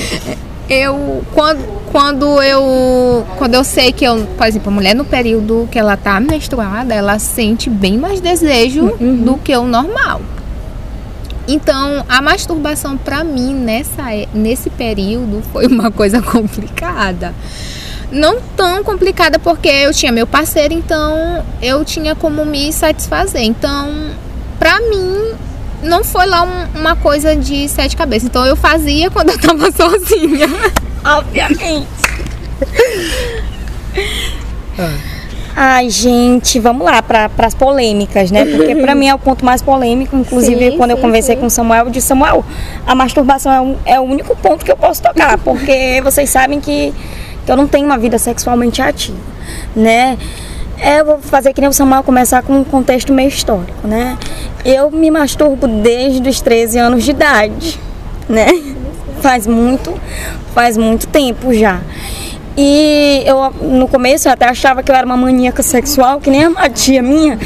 eu. 0.70 1.22
Quando, 1.34 1.62
quando 1.92 2.42
eu. 2.42 3.26
Quando 3.36 3.52
eu 3.52 3.62
sei 3.62 3.92
que 3.92 4.06
eu. 4.06 4.26
Por 4.38 4.46
exemplo, 4.46 4.70
a 4.70 4.74
mulher 4.74 4.94
no 4.94 5.04
período 5.04 5.68
que 5.70 5.78
ela 5.78 5.98
tá 5.98 6.18
menstruada, 6.18 6.94
ela 6.94 7.18
sente 7.18 7.68
bem 7.68 7.98
mais 7.98 8.22
desejo 8.22 8.96
do 8.98 9.36
que 9.36 9.54
o 9.54 9.66
normal. 9.66 10.22
Então, 11.46 12.04
a 12.08 12.22
masturbação 12.22 12.96
pra 12.96 13.22
mim 13.22 13.52
nessa, 13.54 14.14
e- 14.14 14.28
nesse 14.32 14.70
período 14.70 15.42
foi 15.52 15.66
uma 15.66 15.90
coisa 15.90 16.20
complicada. 16.22 17.34
Não 18.10 18.40
tão 18.56 18.82
complicada 18.84 19.38
porque 19.38 19.68
eu 19.68 19.92
tinha 19.92 20.12
meu 20.12 20.26
parceiro, 20.26 20.72
então 20.72 21.44
eu 21.60 21.84
tinha 21.84 22.14
como 22.14 22.44
me 22.44 22.72
satisfazer. 22.72 23.42
Então, 23.42 24.10
pra 24.58 24.78
mim, 24.80 25.32
não 25.82 26.02
foi 26.04 26.26
lá 26.26 26.42
um- 26.44 26.78
uma 26.80 26.96
coisa 26.96 27.34
de 27.36 27.68
sete 27.68 27.96
cabeças. 27.96 28.28
Então, 28.28 28.46
eu 28.46 28.56
fazia 28.56 29.10
quando 29.10 29.30
eu 29.30 29.38
tava 29.38 29.70
sozinha. 29.76 30.46
Obviamente. 31.04 31.86
Ai, 35.56 35.88
gente, 35.88 36.58
vamos 36.58 36.84
lá 36.84 37.00
para 37.00 37.30
as 37.38 37.54
polêmicas, 37.54 38.30
né? 38.32 38.44
Porque 38.44 38.74
para 38.74 38.92
mim 38.94 39.06
é 39.08 39.14
o 39.14 39.18
ponto 39.18 39.44
mais 39.44 39.62
polêmico. 39.62 40.16
Inclusive, 40.16 40.72
Sim, 40.72 40.76
quando 40.76 40.90
eu 40.90 40.96
sim, 40.96 41.02
conversei 41.02 41.34
sim. 41.36 41.40
com 41.40 41.46
o 41.46 41.50
Samuel, 41.50 41.84
eu 41.84 41.90
disse: 41.90 42.08
Samuel, 42.08 42.44
a 42.84 42.94
masturbação 42.94 43.52
é, 43.52 43.60
um- 43.60 43.76
é 43.84 44.00
o 44.00 44.02
único 44.02 44.34
ponto 44.36 44.64
que 44.64 44.72
eu 44.72 44.76
posso 44.76 45.00
tocar, 45.00 45.38
porque 45.44 46.00
vocês 46.02 46.28
sabem 46.28 46.60
que, 46.60 46.92
que 47.46 47.52
eu 47.52 47.56
não 47.56 47.68
tenho 47.68 47.86
uma 47.86 47.96
vida 47.96 48.18
sexualmente 48.18 48.82
ativa, 48.82 49.16
né? 49.76 50.18
Eu 50.82 51.04
vou 51.04 51.18
fazer 51.20 51.52
que 51.52 51.60
nem 51.60 51.70
o 51.70 51.72
Samuel 51.72 52.02
começar 52.02 52.42
com 52.42 52.54
um 52.58 52.64
contexto 52.64 53.12
meio 53.12 53.28
histórico, 53.28 53.86
né? 53.86 54.18
Eu 54.64 54.90
me 54.90 55.08
masturbo 55.08 55.68
desde 55.68 56.28
os 56.28 56.40
13 56.40 56.78
anos 56.80 57.04
de 57.04 57.12
idade, 57.12 57.78
né? 58.28 58.48
Faz 59.20 59.46
muito, 59.46 59.94
faz 60.52 60.76
muito 60.76 61.06
tempo 61.06 61.54
já. 61.54 61.80
E 62.56 63.22
eu, 63.26 63.50
no 63.62 63.88
começo, 63.88 64.28
eu 64.28 64.32
até 64.32 64.46
achava 64.46 64.82
que 64.82 64.90
eu 64.90 64.94
era 64.94 65.04
uma 65.04 65.16
maníaca 65.16 65.62
sexual, 65.62 66.20
que 66.20 66.30
nem 66.30 66.44
a 66.56 66.68
tia 66.68 67.02
minha, 67.02 67.36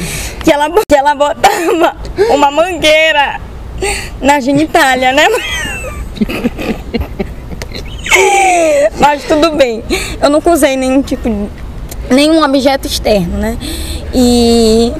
que 0.43 0.51
ela, 0.51 0.69
que 0.69 0.95
ela 0.95 1.15
botava 1.15 1.95
uma 2.29 2.51
mangueira 2.51 3.39
na 4.21 4.39
genitália, 4.39 5.11
né? 5.11 5.25
Mas 8.99 9.23
tudo 9.23 9.51
bem. 9.51 9.83
Eu 10.21 10.29
nunca 10.29 10.51
usei 10.51 10.75
nenhum 10.75 11.01
tipo 11.01 11.49
nenhum 12.09 12.43
objeto 12.43 12.87
externo, 12.87 13.37
né? 13.37 13.57
E. 14.13 14.91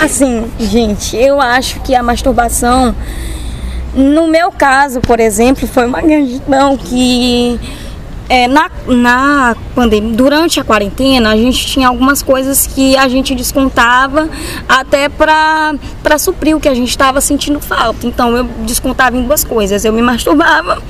Assim, 0.00 0.50
gente, 0.58 1.16
eu 1.16 1.40
acho 1.40 1.80
que 1.80 1.94
a 1.94 2.02
masturbação. 2.02 2.94
No 3.94 4.26
meu 4.26 4.52
caso, 4.52 5.00
por 5.00 5.20
exemplo, 5.20 5.66
foi 5.66 5.86
uma 5.86 6.02
gratidão 6.02 6.76
que 6.76 7.58
é, 8.28 8.48
na, 8.48 8.70
na 8.86 9.56
pandemia, 9.74 10.16
durante 10.16 10.58
a 10.58 10.64
quarentena, 10.64 11.30
a 11.30 11.36
gente 11.36 11.66
tinha 11.66 11.88
algumas 11.88 12.22
coisas 12.22 12.66
que 12.66 12.96
a 12.96 13.08
gente 13.08 13.34
descontava 13.34 14.28
até 14.68 15.08
para 15.08 15.78
suprir 16.18 16.56
o 16.56 16.60
que 16.60 16.68
a 16.68 16.74
gente 16.74 16.88
estava 16.88 17.20
sentindo 17.20 17.60
falta. 17.60 18.06
Então 18.06 18.36
eu 18.36 18.44
descontava 18.64 19.16
em 19.16 19.22
duas 19.22 19.44
coisas. 19.44 19.84
Eu 19.84 19.92
me 19.92 20.02
masturbava 20.02 20.82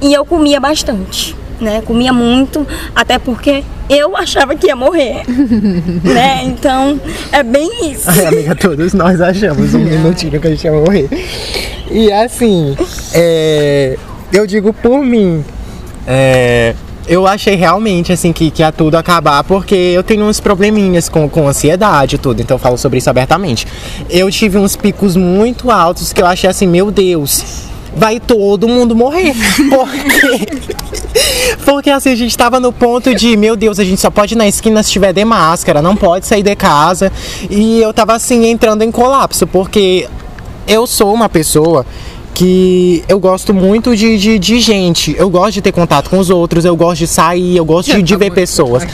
e 0.00 0.12
eu 0.12 0.24
comia 0.24 0.60
bastante. 0.60 1.36
Né, 1.60 1.82
comia 1.82 2.10
muito, 2.10 2.66
até 2.96 3.18
porque 3.18 3.62
eu 3.90 4.16
achava 4.16 4.54
que 4.54 4.68
ia 4.68 4.74
morrer, 4.74 5.24
né? 6.02 6.42
Então 6.44 6.98
é 7.30 7.42
bem 7.42 7.92
isso. 7.92 8.08
Ai, 8.08 8.24
amiga, 8.24 8.54
todos 8.54 8.94
nós 8.94 9.20
achamos 9.20 9.74
um 9.74 9.80
minutinho 9.80 10.40
que 10.40 10.46
a 10.46 10.50
gente 10.52 10.64
ia 10.64 10.72
morrer. 10.72 11.06
E 11.90 12.10
assim, 12.10 12.74
é, 13.12 13.98
eu 14.32 14.46
digo 14.46 14.72
por 14.72 15.04
mim, 15.04 15.44
é, 16.12 16.74
eu 17.06 17.24
achei 17.24 17.54
realmente 17.54 18.12
assim 18.12 18.32
que, 18.32 18.50
que 18.50 18.62
ia 18.62 18.72
tudo 18.72 18.96
acabar 18.96 19.44
porque 19.44 19.74
eu 19.74 20.02
tenho 20.02 20.24
uns 20.24 20.40
probleminhas 20.40 21.08
com, 21.08 21.28
com 21.28 21.46
ansiedade 21.46 22.16
e 22.16 22.18
tudo, 22.18 22.42
então 22.42 22.56
eu 22.56 22.58
falo 22.58 22.76
sobre 22.76 22.98
isso 22.98 23.08
abertamente. 23.08 23.66
Eu 24.08 24.28
tive 24.28 24.58
uns 24.58 24.74
picos 24.74 25.14
muito 25.14 25.70
altos 25.70 26.12
que 26.12 26.20
eu 26.20 26.26
achei 26.26 26.50
assim, 26.50 26.66
meu 26.66 26.90
Deus, 26.90 27.68
vai 27.94 28.18
todo 28.18 28.66
mundo 28.66 28.96
morrer. 28.96 29.34
Porque 29.70 30.60
porque 31.64 31.90
assim, 31.90 32.10
a 32.10 32.14
gente 32.14 32.36
tava 32.36 32.60
no 32.60 32.72
ponto 32.72 33.14
de, 33.14 33.36
meu 33.36 33.56
Deus, 33.56 33.78
a 33.78 33.84
gente 33.84 34.00
só 34.00 34.10
pode 34.10 34.34
ir 34.34 34.36
na 34.36 34.46
esquina 34.46 34.82
se 34.82 34.90
tiver 34.90 35.12
de 35.12 35.24
máscara, 35.24 35.80
não 35.82 35.96
pode 35.96 36.26
sair 36.26 36.42
de 36.42 36.54
casa. 36.54 37.12
E 37.48 37.80
eu 37.80 37.92
tava 37.92 38.14
assim, 38.14 38.46
entrando 38.46 38.82
em 38.82 38.90
colapso, 38.90 39.46
porque 39.46 40.08
eu 40.66 40.86
sou 40.86 41.12
uma 41.12 41.28
pessoa 41.28 41.84
que 42.34 43.04
eu 43.08 43.18
gosto 43.18 43.52
muito 43.52 43.94
de, 43.96 44.18
de, 44.18 44.38
de 44.38 44.60
gente. 44.60 45.14
Eu 45.18 45.28
gosto 45.28 45.54
de 45.54 45.62
ter 45.62 45.72
contato 45.72 46.08
com 46.08 46.18
os 46.18 46.30
outros, 46.30 46.64
eu 46.64 46.76
gosto 46.76 47.00
de 47.00 47.06
sair, 47.06 47.56
eu 47.56 47.64
gosto 47.64 47.92
de, 47.96 48.02
de 48.02 48.16
ver 48.16 48.32
pessoas. 48.32 48.84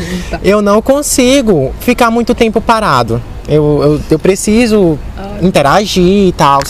Eu 0.43 0.61
não 0.61 0.83
consigo 0.83 1.73
ficar 1.81 2.11
muito 2.11 2.35
tempo 2.35 2.61
parado. 2.61 3.23
Eu, 3.49 3.81
eu, 3.83 4.01
eu 4.11 4.19
preciso 4.19 4.99
interagir 5.41 6.29
e 6.29 6.33
tal. 6.33 6.61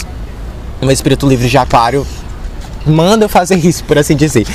O 0.81 0.85
meu 0.85 0.93
espírito 0.93 1.27
livre 1.27 1.49
de 1.49 1.57
aquário 1.57 2.07
manda 2.87 3.25
eu 3.25 3.29
fazer 3.29 3.57
isso, 3.57 3.83
por 3.85 3.99
assim 3.99 4.15
dizer. 4.15 4.47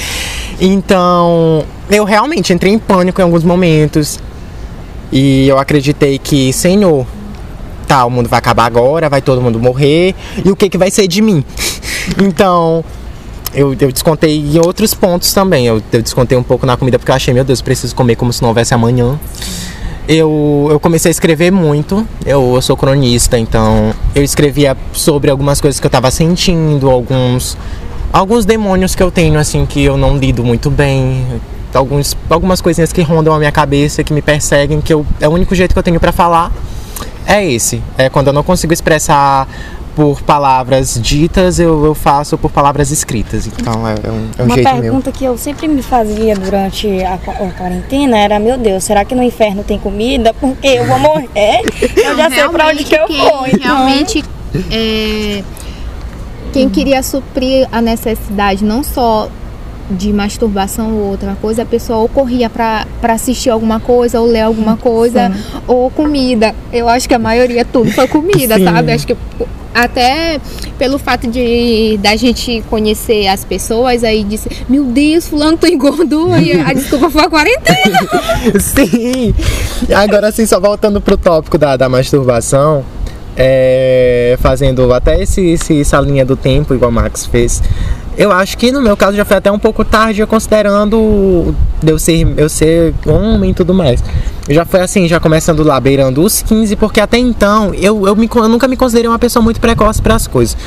Então, 0.59 1.65
eu 1.89 2.03
realmente 2.03 2.53
entrei 2.53 2.71
em 2.71 2.79
pânico 2.79 3.19
em 3.19 3.23
alguns 3.23 3.43
momentos. 3.43 4.19
E 5.11 5.47
eu 5.47 5.57
acreditei 5.57 6.17
que, 6.17 6.53
Senhor, 6.53 7.05
tá, 7.85 8.05
o 8.05 8.09
mundo 8.09 8.29
vai 8.29 8.39
acabar 8.39 8.65
agora, 8.65 9.09
vai 9.09 9.21
todo 9.21 9.41
mundo 9.41 9.59
morrer, 9.59 10.15
e 10.45 10.49
o 10.49 10.55
que 10.55 10.69
que 10.69 10.77
vai 10.77 10.89
ser 10.89 11.07
de 11.07 11.21
mim? 11.21 11.43
Então, 12.21 12.83
eu, 13.53 13.75
eu 13.79 13.91
descontei 13.91 14.37
em 14.37 14.57
outros 14.59 14.93
pontos 14.93 15.33
também. 15.33 15.67
Eu, 15.67 15.81
eu 15.91 16.01
descontei 16.01 16.37
um 16.37 16.43
pouco 16.43 16.65
na 16.65 16.77
comida 16.77 16.97
porque 16.97 17.11
eu 17.11 17.15
achei, 17.15 17.33
meu 17.33 17.43
Deus, 17.43 17.61
preciso 17.61 17.95
comer 17.95 18.15
como 18.15 18.31
se 18.31 18.41
não 18.41 18.49
houvesse 18.49 18.73
amanhã. 18.73 19.19
Eu, 20.07 20.67
eu 20.69 20.79
comecei 20.79 21.09
a 21.09 21.11
escrever 21.11 21.51
muito. 21.51 22.05
Eu, 22.25 22.55
eu 22.55 22.61
sou 22.61 22.75
cronista, 22.75 23.37
então 23.37 23.93
eu 24.15 24.23
escrevia 24.23 24.75
sobre 24.93 25.29
algumas 25.29 25.61
coisas 25.61 25.79
que 25.79 25.85
eu 25.85 25.91
tava 25.91 26.09
sentindo, 26.11 26.89
alguns 26.89 27.57
alguns 28.11 28.43
demônios 28.43 28.93
que 28.93 29.01
eu 29.01 29.09
tenho 29.09 29.39
assim 29.39 29.65
que 29.65 29.81
eu 29.85 29.95
não 29.95 30.17
lido 30.17 30.43
muito 30.43 30.69
bem, 30.69 31.25
alguns 31.73 32.17
algumas 32.29 32.59
coisinhas 32.59 32.91
que 32.91 33.01
rondam 33.01 33.33
a 33.33 33.37
minha 33.37 33.51
cabeça, 33.53 34.03
que 34.03 34.11
me 34.11 34.21
perseguem, 34.21 34.81
que 34.81 34.93
eu 34.93 35.05
é 35.19 35.29
o 35.29 35.31
único 35.31 35.55
jeito 35.55 35.71
que 35.71 35.79
eu 35.79 35.83
tenho 35.83 35.99
para 35.99 36.11
falar 36.11 36.51
é 37.25 37.45
esse. 37.45 37.81
É 37.97 38.09
quando 38.09 38.27
eu 38.27 38.33
não 38.33 38.43
consigo 38.43 38.73
expressar 38.73 39.47
por 39.95 40.21
palavras 40.21 40.99
ditas, 41.01 41.59
eu, 41.59 41.85
eu 41.85 41.93
faço 41.93 42.37
por 42.37 42.51
palavras 42.51 42.91
escritas. 42.91 43.47
Então 43.47 43.87
é, 43.87 43.93
é 44.03 44.11
um, 44.11 44.27
é 44.37 44.41
um 44.41 44.45
Uma 44.45 44.55
jeito 44.55 44.69
pergunta 44.69 45.09
meu. 45.09 45.19
que 45.19 45.25
eu 45.25 45.37
sempre 45.37 45.67
me 45.67 45.81
fazia 45.81 46.35
durante 46.35 46.87
a, 47.03 47.13
a 47.13 47.51
quarentena 47.51 48.17
era, 48.17 48.39
meu 48.39 48.57
Deus, 48.57 48.83
será 48.83 49.03
que 49.05 49.13
no 49.15 49.23
inferno 49.23 49.63
tem 49.63 49.77
comida? 49.77 50.33
Porque 50.33 50.67
eu 50.67 50.85
vou 50.85 50.99
morrer. 50.99 51.61
Eu 51.95 52.17
já 52.17 52.29
sei 52.29 52.49
pra 52.49 52.67
onde 52.67 52.83
que 52.83 52.95
eu 52.95 53.07
vou. 53.07 53.47
Então, 53.47 53.75
Realmente, 53.75 54.23
é, 54.71 55.43
quem 56.51 56.69
queria 56.69 57.01
suprir 57.03 57.67
a 57.71 57.81
necessidade 57.81 58.63
não 58.63 58.83
só 58.83 59.29
de 59.89 60.11
masturbação 60.13 60.93
ou 60.93 61.09
outra 61.09 61.35
coisa, 61.41 61.63
a 61.63 61.65
pessoa 61.65 61.99
ou 61.99 62.07
corria 62.07 62.49
pra 62.49 62.85
pra 62.99 63.13
assistir 63.13 63.49
alguma 63.49 63.79
coisa, 63.79 64.19
ou 64.19 64.27
ler 64.27 64.41
alguma 64.41 64.77
coisa, 64.77 65.31
ou 65.67 65.89
comida. 65.91 66.55
Eu 66.71 66.87
acho 66.87 67.07
que 67.07 67.13
a 67.13 67.19
maioria 67.19 67.65
tudo 67.65 67.91
foi 67.91 68.07
comida, 68.07 68.57
Sim. 68.57 68.63
sabe? 68.65 68.91
Acho 68.91 69.07
que 69.07 69.17
até 69.73 70.39
pelo 70.77 70.97
fato 70.97 71.27
de 71.27 71.99
da 72.01 72.15
gente 72.15 72.63
conhecer 72.69 73.27
as 73.27 73.45
pessoas, 73.45 74.03
aí 74.03 74.23
disse, 74.23 74.49
meu 74.67 74.83
Deus, 74.85 75.27
fulano 75.27 75.57
tu 75.57 75.67
engordou, 75.67 76.37
e 76.37 76.51
a 76.53 76.73
desculpa 76.73 77.09
foi 77.09 77.23
a 77.23 77.29
quarentena. 77.29 77.99
Sim! 78.59 79.33
Agora 79.93 80.29
assim, 80.29 80.45
só 80.45 80.59
voltando 80.59 80.99
pro 80.99 81.17
tópico 81.17 81.57
da, 81.57 81.77
da 81.77 81.87
masturbação, 81.87 82.83
é, 83.35 84.37
fazendo 84.39 84.93
até 84.93 85.21
esse, 85.21 85.41
esse, 85.51 85.81
essa 85.81 85.99
linha 85.99 86.25
do 86.25 86.35
tempo, 86.35 86.73
igual 86.73 86.91
o 86.91 86.93
Max 86.93 87.25
fez. 87.25 87.61
Eu 88.17 88.31
acho 88.31 88.57
que 88.57 88.71
no 88.71 88.81
meu 88.81 88.97
caso 88.97 89.15
já 89.15 89.23
foi 89.23 89.37
até 89.37 89.51
um 89.51 89.59
pouco 89.59 89.85
tarde, 89.85 90.25
considerando 90.25 91.55
eu 91.85 91.97
ser, 91.97 92.27
eu 92.37 92.49
ser 92.49 92.93
homem 93.05 93.51
e 93.51 93.53
tudo 93.53 93.73
mais. 93.73 94.03
Já 94.49 94.65
foi 94.65 94.81
assim, 94.81 95.07
já 95.07 95.19
começando 95.19 95.63
lá, 95.63 95.79
beirando 95.79 96.21
os 96.21 96.41
15, 96.41 96.75
porque 96.75 96.99
até 96.99 97.17
então 97.17 97.73
eu, 97.73 98.05
eu, 98.07 98.15
me, 98.15 98.29
eu 98.33 98.49
nunca 98.49 98.67
me 98.67 98.75
considerei 98.75 99.07
uma 99.07 99.19
pessoa 99.19 99.41
muito 99.41 99.61
precoce 99.61 100.01
para 100.01 100.15
as 100.15 100.27
coisas. 100.27 100.57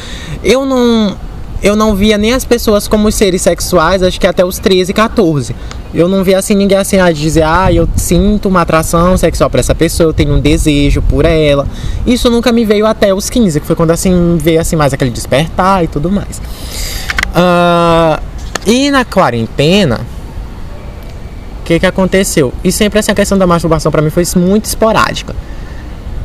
Eu 0.42 0.64
não, 0.64 1.16
eu 1.64 1.74
não 1.74 1.94
via 1.94 2.18
nem 2.18 2.34
as 2.34 2.44
pessoas 2.44 2.86
como 2.86 3.10
seres 3.10 3.40
sexuais, 3.40 4.02
acho 4.02 4.20
que 4.20 4.26
até 4.26 4.44
os 4.44 4.58
13, 4.58 4.92
14. 4.92 5.56
Eu 5.94 6.06
não 6.10 6.22
via 6.22 6.38
assim 6.38 6.54
ninguém 6.54 6.76
assim 6.76 6.98
a 6.98 7.10
dizer, 7.10 7.42
ah, 7.42 7.72
eu 7.72 7.88
sinto 7.96 8.50
uma 8.50 8.60
atração 8.60 9.16
sexual 9.16 9.48
para 9.48 9.60
essa 9.60 9.74
pessoa, 9.74 10.10
eu 10.10 10.12
tenho 10.12 10.34
um 10.34 10.40
desejo 10.40 11.00
por 11.00 11.24
ela. 11.24 11.66
Isso 12.06 12.28
nunca 12.28 12.52
me 12.52 12.66
veio 12.66 12.84
até 12.84 13.14
os 13.14 13.30
15, 13.30 13.60
que 13.60 13.66
foi 13.66 13.74
quando 13.74 13.92
assim 13.92 14.36
veio 14.38 14.60
assim 14.60 14.76
mais 14.76 14.92
aquele 14.92 15.10
despertar 15.10 15.82
e 15.82 15.86
tudo 15.86 16.10
mais. 16.10 16.42
Ah, 17.34 18.20
e 18.66 18.90
na 18.90 19.06
quarentena, 19.06 20.02
o 21.62 21.64
que 21.64 21.80
que 21.80 21.86
aconteceu? 21.86 22.52
E 22.62 22.70
sempre 22.70 22.98
essa 22.98 23.14
questão 23.14 23.38
da 23.38 23.46
masturbação 23.46 23.90
para 23.90 24.02
mim 24.02 24.10
foi 24.10 24.24
muito 24.36 24.66
esporádica. 24.66 25.34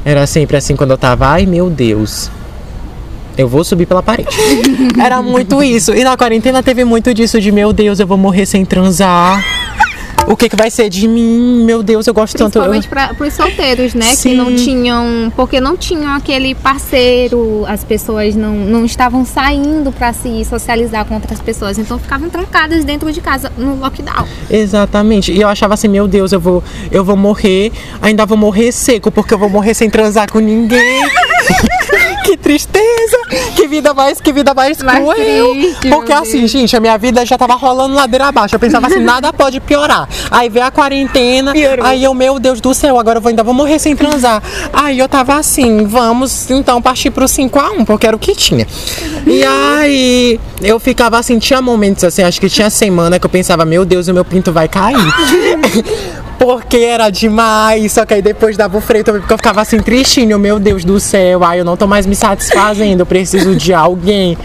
Era 0.03 0.27
sempre 0.27 0.57
assim 0.57 0.75
quando 0.75 0.91
eu 0.91 0.97
tava, 0.97 1.27
ai 1.27 1.45
meu 1.45 1.69
Deus, 1.69 2.29
eu 3.39 3.47
vou 3.47 3.63
subir 3.63 3.85
pela 3.85 4.03
parede. 4.03 4.35
Era 5.01 5.21
muito 5.21 5.63
isso. 5.63 5.93
E 5.93 6.03
na 6.03 6.17
quarentena 6.17 6.61
teve 6.61 6.83
muito 6.83 7.13
disso 7.13 7.39
de 7.39 7.53
meu 7.53 7.71
Deus, 7.71 7.99
eu 7.99 8.05
vou 8.05 8.17
morrer 8.17 8.45
sem 8.45 8.65
transar. 8.65 9.41
O 10.27 10.35
que, 10.35 10.49
que 10.49 10.57
vai 10.57 10.69
ser 10.69 10.89
de 10.89 11.07
mim? 11.07 11.63
Meu 11.63 11.81
Deus, 11.81 12.05
eu 12.05 12.13
gosto 12.13 12.37
tanto. 12.37 12.59
Eu... 12.59 12.69
Principalmente 12.69 13.15
para 13.15 13.27
os 13.27 13.33
solteiros, 13.33 13.93
né? 13.93 14.13
Sim. 14.13 14.31
Que 14.31 14.35
não 14.35 14.55
tinham. 14.55 15.33
Porque 15.35 15.61
não 15.61 15.77
tinham 15.77 16.13
aquele 16.13 16.53
parceiro, 16.53 17.63
as 17.65 17.83
pessoas 17.83 18.35
não, 18.35 18.53
não 18.53 18.85
estavam 18.85 19.23
saindo 19.25 19.91
para 19.91 20.11
se 20.11 20.43
socializar 20.43 21.05
com 21.05 21.15
outras 21.15 21.39
pessoas. 21.39 21.79
Então 21.79 21.97
ficavam 21.97 22.29
trancadas 22.29 22.83
dentro 22.83 23.11
de 23.11 23.21
casa 23.21 23.51
no 23.57 23.79
lockdown. 23.79 24.27
Exatamente. 24.51 25.31
E 25.31 25.41
eu 25.41 25.47
achava 25.47 25.75
assim, 25.75 25.87
meu 25.87 26.07
Deus, 26.07 26.33
eu 26.33 26.41
vou, 26.41 26.61
eu 26.91 27.05
vou 27.05 27.15
morrer, 27.15 27.71
ainda 28.01 28.25
vou 28.25 28.37
morrer 28.37 28.71
seco, 28.73 29.09
porque 29.09 29.33
eu 29.33 29.37
vou 29.39 29.49
morrer 29.49 29.73
sem 29.73 29.89
transar 29.89 30.29
com 30.29 30.39
ninguém. 30.39 31.01
que 32.23 32.37
tristeza! 32.37 33.17
Que 33.55 33.67
vida 33.67 33.93
mais, 33.93 34.19
que 34.21 34.31
vida 34.31 34.53
mais, 34.53 34.81
Mais 34.81 34.99
cruel! 34.99 35.51
triste, 35.51 35.89
porque 35.89 36.11
assim, 36.11 36.47
gente, 36.47 36.75
a 36.75 36.79
minha 36.79 36.97
vida 36.97 37.25
já 37.25 37.37
tava 37.37 37.55
rolando 37.55 37.95
ladeira 37.95 38.27
abaixo. 38.27 38.55
Eu 38.55 38.59
pensava 38.59 38.87
assim, 38.87 38.99
nada 38.99 39.31
pode 39.33 39.59
piorar. 39.59 40.07
Aí 40.31 40.49
veio 40.49 40.65
a 40.65 40.71
quarentena, 40.71 41.51
Piorou. 41.51 41.85
aí 41.85 42.03
eu, 42.03 42.13
meu 42.13 42.39
Deus 42.39 42.61
do 42.61 42.73
céu, 42.73 42.99
agora 42.99 43.17
eu 43.17 43.21
vou, 43.21 43.29
ainda 43.29 43.43
vou 43.43 43.53
morrer 43.53 43.79
sem 43.79 43.95
transar. 43.95 44.41
Aí 44.73 44.99
eu 44.99 45.07
tava 45.07 45.35
assim, 45.35 45.85
vamos 45.85 46.49
então 46.49 46.81
partir 46.81 47.11
pro 47.11 47.25
5x1, 47.25 47.85
porque 47.85 48.07
era 48.07 48.15
o 48.15 48.19
que 48.19 48.35
tinha. 48.35 48.67
E 49.25 49.43
aí 49.43 50.39
eu 50.61 50.79
ficava 50.79 51.17
assim, 51.17 51.39
tinha 51.39 51.61
momentos 51.61 52.03
assim, 52.03 52.23
acho 52.23 52.39
que 52.39 52.49
tinha 52.49 52.69
semana 52.69 53.19
que 53.19 53.25
eu 53.25 53.29
pensava, 53.29 53.65
meu 53.65 53.85
Deus, 53.85 54.07
o 54.07 54.13
meu 54.13 54.25
pinto 54.25 54.51
vai 54.51 54.67
cair. 54.67 54.97
Porque 56.39 56.77
era 56.77 57.09
demais, 57.09 57.91
só 57.91 58.05
que 58.05 58.13
aí 58.13 58.21
depois 58.21 58.55
dava 58.55 58.77
o 58.77 58.81
freio 58.81 59.03
também, 59.03 59.19
porque 59.19 59.33
eu 59.33 59.37
ficava 59.37 59.59
assim 59.59 59.79
tristinho, 59.81 60.39
meu 60.39 60.57
Deus 60.57 60.85
do 60.85 60.97
céu, 60.97 61.43
ai, 61.43 61.59
eu 61.59 61.65
não 61.65 61.75
tô 61.75 61.85
mais 61.85 62.05
me 62.05 62.15
satisfazendo, 62.15 63.01
eu 63.01 63.05
preciso 63.05 63.53
de 63.55 63.73
alguém. 63.73 64.37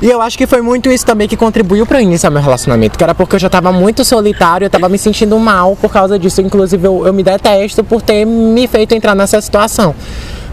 E 0.00 0.08
eu 0.08 0.22
acho 0.22 0.38
que 0.38 0.46
foi 0.46 0.62
muito 0.62 0.90
isso 0.90 1.04
também 1.04 1.28
que 1.28 1.36
contribuiu 1.36 1.84
para 1.84 2.00
iniciar 2.00 2.30
meu 2.30 2.40
relacionamento, 2.40 2.96
que 2.96 3.04
era 3.04 3.14
porque 3.14 3.34
eu 3.34 3.38
já 3.38 3.50
tava 3.50 3.70
muito 3.72 4.04
solitário, 4.04 4.64
eu 4.64 4.70
tava 4.70 4.88
me 4.88 4.96
sentindo 4.96 5.38
mal 5.38 5.76
por 5.76 5.92
causa 5.92 6.18
disso. 6.18 6.40
Inclusive, 6.40 6.86
eu, 6.86 7.06
eu 7.06 7.12
me 7.12 7.22
detesto 7.22 7.82
por 7.82 8.00
ter 8.00 8.24
me 8.24 8.66
feito 8.66 8.94
entrar 8.94 9.14
nessa 9.14 9.40
situação. 9.40 9.94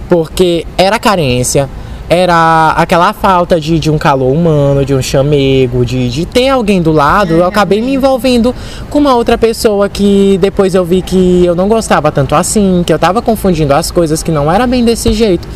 Porque 0.10 0.66
era 0.78 0.98
carência, 1.00 1.70
era 2.10 2.74
aquela 2.78 3.14
falta 3.14 3.60
de, 3.60 3.80
de 3.80 3.90
um 3.90 3.98
calor 3.98 4.32
humano, 4.32 4.86
de 4.86 4.94
um 4.94 5.02
chamego, 5.02 5.84
de, 5.84 6.10
de 6.10 6.26
ter 6.26 6.50
alguém 6.50 6.82
do 6.82 6.92
lado. 6.92 7.34
Eu 7.34 7.46
acabei 7.46 7.82
me 7.82 7.94
envolvendo 7.94 8.54
com 8.90 9.00
uma 9.00 9.16
outra 9.16 9.38
pessoa 9.38 9.90
que 9.90 10.38
depois 10.40 10.76
eu 10.76 10.86
vi 10.86 11.02
que 11.02 11.44
eu 11.46 11.56
não 11.56 11.68
gostava 11.68 12.12
tanto 12.12 12.36
assim, 12.36 12.84
que 12.86 12.94
eu 12.94 13.00
tava 13.00 13.22
confundindo 13.22 13.74
as 13.74 13.90
coisas, 13.90 14.22
que 14.22 14.32
não 14.32 14.52
era 14.52 14.68
bem 14.68 14.86
desse 14.86 15.14
jeito. 15.14 15.48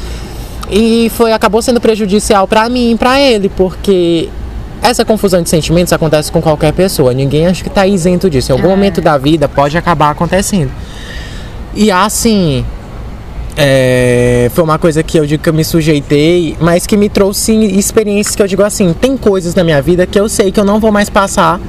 E 0.72 1.12
foi 1.16 1.32
acabou 1.32 1.62
sendo 1.62 1.80
prejudicial 1.80 2.48
pra 2.48 2.68
mim 2.68 2.92
e 2.92 2.98
pra 2.98 3.20
ele, 3.20 3.50
porque 3.50 4.30
essa 4.82 5.04
confusão 5.06 5.42
de 5.42 5.50
sentimentos 5.50 5.94
acontece 5.94 6.32
com 6.32 6.42
qualquer 6.42 6.74
pessoa. 6.74 7.14
Ninguém 7.14 7.48
acha 7.48 7.64
que 7.64 7.70
tá 7.70 7.86
isento 7.86 8.30
disso. 8.30 8.52
Em 8.52 8.56
algum 8.56 8.70
momento 8.70 9.02
da 9.02 9.18
vida 9.18 9.48
pode 9.48 9.78
acabar 9.78 10.12
acontecendo. 10.12 10.72
E 11.76 11.92
assim, 11.92 12.66
é, 13.62 14.50
foi 14.54 14.64
uma 14.64 14.80
coisa 14.80 15.04
que 15.04 15.20
eu 15.20 15.26
digo 15.26 15.44
que 15.44 15.50
eu 15.50 15.54
me 15.54 15.66
sujeitei, 15.66 16.56
mas 16.62 16.88
que 16.88 16.96
me 16.96 17.10
trouxe 17.10 17.54
experiências 17.54 18.34
que 18.34 18.42
eu 18.42 18.48
digo 18.48 18.64
assim, 18.64 18.94
tem 18.94 19.18
coisas 19.18 19.54
na 19.54 19.66
minha 19.66 19.82
vida 19.82 20.08
que 20.08 20.18
eu 20.18 20.30
sei 20.30 20.50
que 20.50 20.58
eu 20.58 20.64
não 20.64 20.80
vou 20.80 20.94
mais 20.94 21.10
passar, 21.10 21.60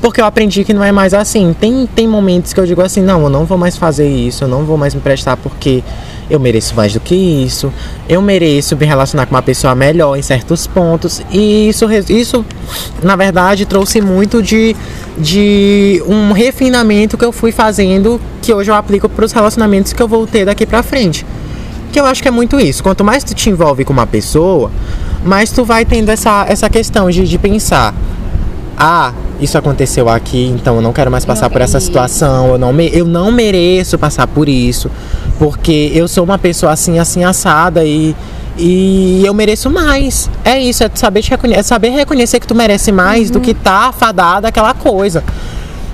porque 0.00 0.20
eu 0.20 0.24
aprendi 0.24 0.62
que 0.62 0.72
não 0.72 0.84
é 0.84 0.92
mais 0.92 1.12
assim. 1.12 1.52
Tem, 1.58 1.88
tem 1.92 2.06
momentos 2.06 2.52
que 2.52 2.60
eu 2.60 2.66
digo 2.66 2.80
assim, 2.80 3.02
não, 3.02 3.24
eu 3.24 3.28
não 3.28 3.44
vou 3.44 3.58
mais 3.58 3.76
fazer 3.76 4.08
isso, 4.08 4.44
eu 4.44 4.48
não 4.48 4.64
vou 4.64 4.76
mais 4.76 4.94
me 4.94 5.00
prestar 5.00 5.36
porque 5.36 5.82
eu 6.30 6.38
mereço 6.38 6.72
mais 6.76 6.92
do 6.92 7.00
que 7.00 7.16
isso, 7.16 7.72
eu 8.08 8.22
mereço 8.22 8.76
me 8.76 8.86
relacionar 8.86 9.26
com 9.26 9.34
uma 9.34 9.42
pessoa 9.42 9.74
melhor 9.74 10.16
em 10.16 10.22
certos 10.22 10.68
pontos. 10.68 11.20
E 11.32 11.68
isso, 11.68 11.84
isso 12.08 12.46
na 13.02 13.16
verdade, 13.16 13.66
trouxe 13.66 14.00
muito 14.00 14.40
de, 14.40 14.76
de 15.18 16.00
um 16.06 16.30
refinamento 16.30 17.18
que 17.18 17.24
eu 17.24 17.32
fui 17.32 17.50
fazendo, 17.50 18.20
que 18.40 18.54
hoje 18.54 18.70
eu 18.70 18.76
aplico 18.76 19.08
para 19.08 19.24
os 19.24 19.32
relacionamentos 19.32 19.92
que 19.92 20.00
eu 20.00 20.06
vou 20.06 20.24
ter 20.28 20.44
daqui 20.44 20.64
pra 20.64 20.80
frente. 20.84 21.26
Que 21.92 21.98
eu 22.00 22.06
acho 22.06 22.22
que 22.22 22.28
é 22.28 22.30
muito 22.30 22.58
isso. 22.60 22.82
Quanto 22.82 23.02
mais 23.04 23.24
tu 23.24 23.34
te 23.34 23.50
envolve 23.50 23.84
com 23.84 23.92
uma 23.92 24.06
pessoa, 24.06 24.70
mais 25.24 25.50
tu 25.50 25.64
vai 25.64 25.84
tendo 25.84 26.08
essa, 26.10 26.44
essa 26.48 26.68
questão 26.70 27.10
de, 27.10 27.26
de 27.26 27.38
pensar. 27.38 27.94
Ah, 28.78 29.12
isso 29.40 29.58
aconteceu 29.58 30.08
aqui, 30.08 30.46
então 30.54 30.76
eu 30.76 30.82
não 30.82 30.92
quero 30.92 31.10
mais 31.10 31.24
passar 31.24 31.50
por 31.50 31.60
essa 31.60 31.80
situação. 31.80 32.48
Eu 32.52 32.58
não, 32.58 32.72
me, 32.72 32.90
eu 32.92 33.04
não 33.06 33.30
mereço 33.32 33.98
passar 33.98 34.26
por 34.26 34.48
isso. 34.48 34.90
Porque 35.38 35.90
eu 35.94 36.06
sou 36.06 36.24
uma 36.24 36.38
pessoa 36.38 36.72
assim, 36.72 36.98
assim, 36.98 37.24
assada 37.24 37.84
e, 37.84 38.14
e 38.56 39.22
eu 39.24 39.34
mereço 39.34 39.68
mais. 39.68 40.30
É 40.44 40.58
isso, 40.60 40.84
é 40.84 40.90
saber, 40.94 41.22
te 41.22 41.30
reconhe- 41.30 41.54
é 41.54 41.62
saber 41.62 41.88
reconhecer 41.90 42.38
que 42.40 42.46
tu 42.46 42.54
merece 42.54 42.92
mais 42.92 43.30
do 43.30 43.40
que 43.40 43.52
tá 43.54 43.92
fadada 43.92 44.48
aquela 44.48 44.74
coisa. 44.74 45.24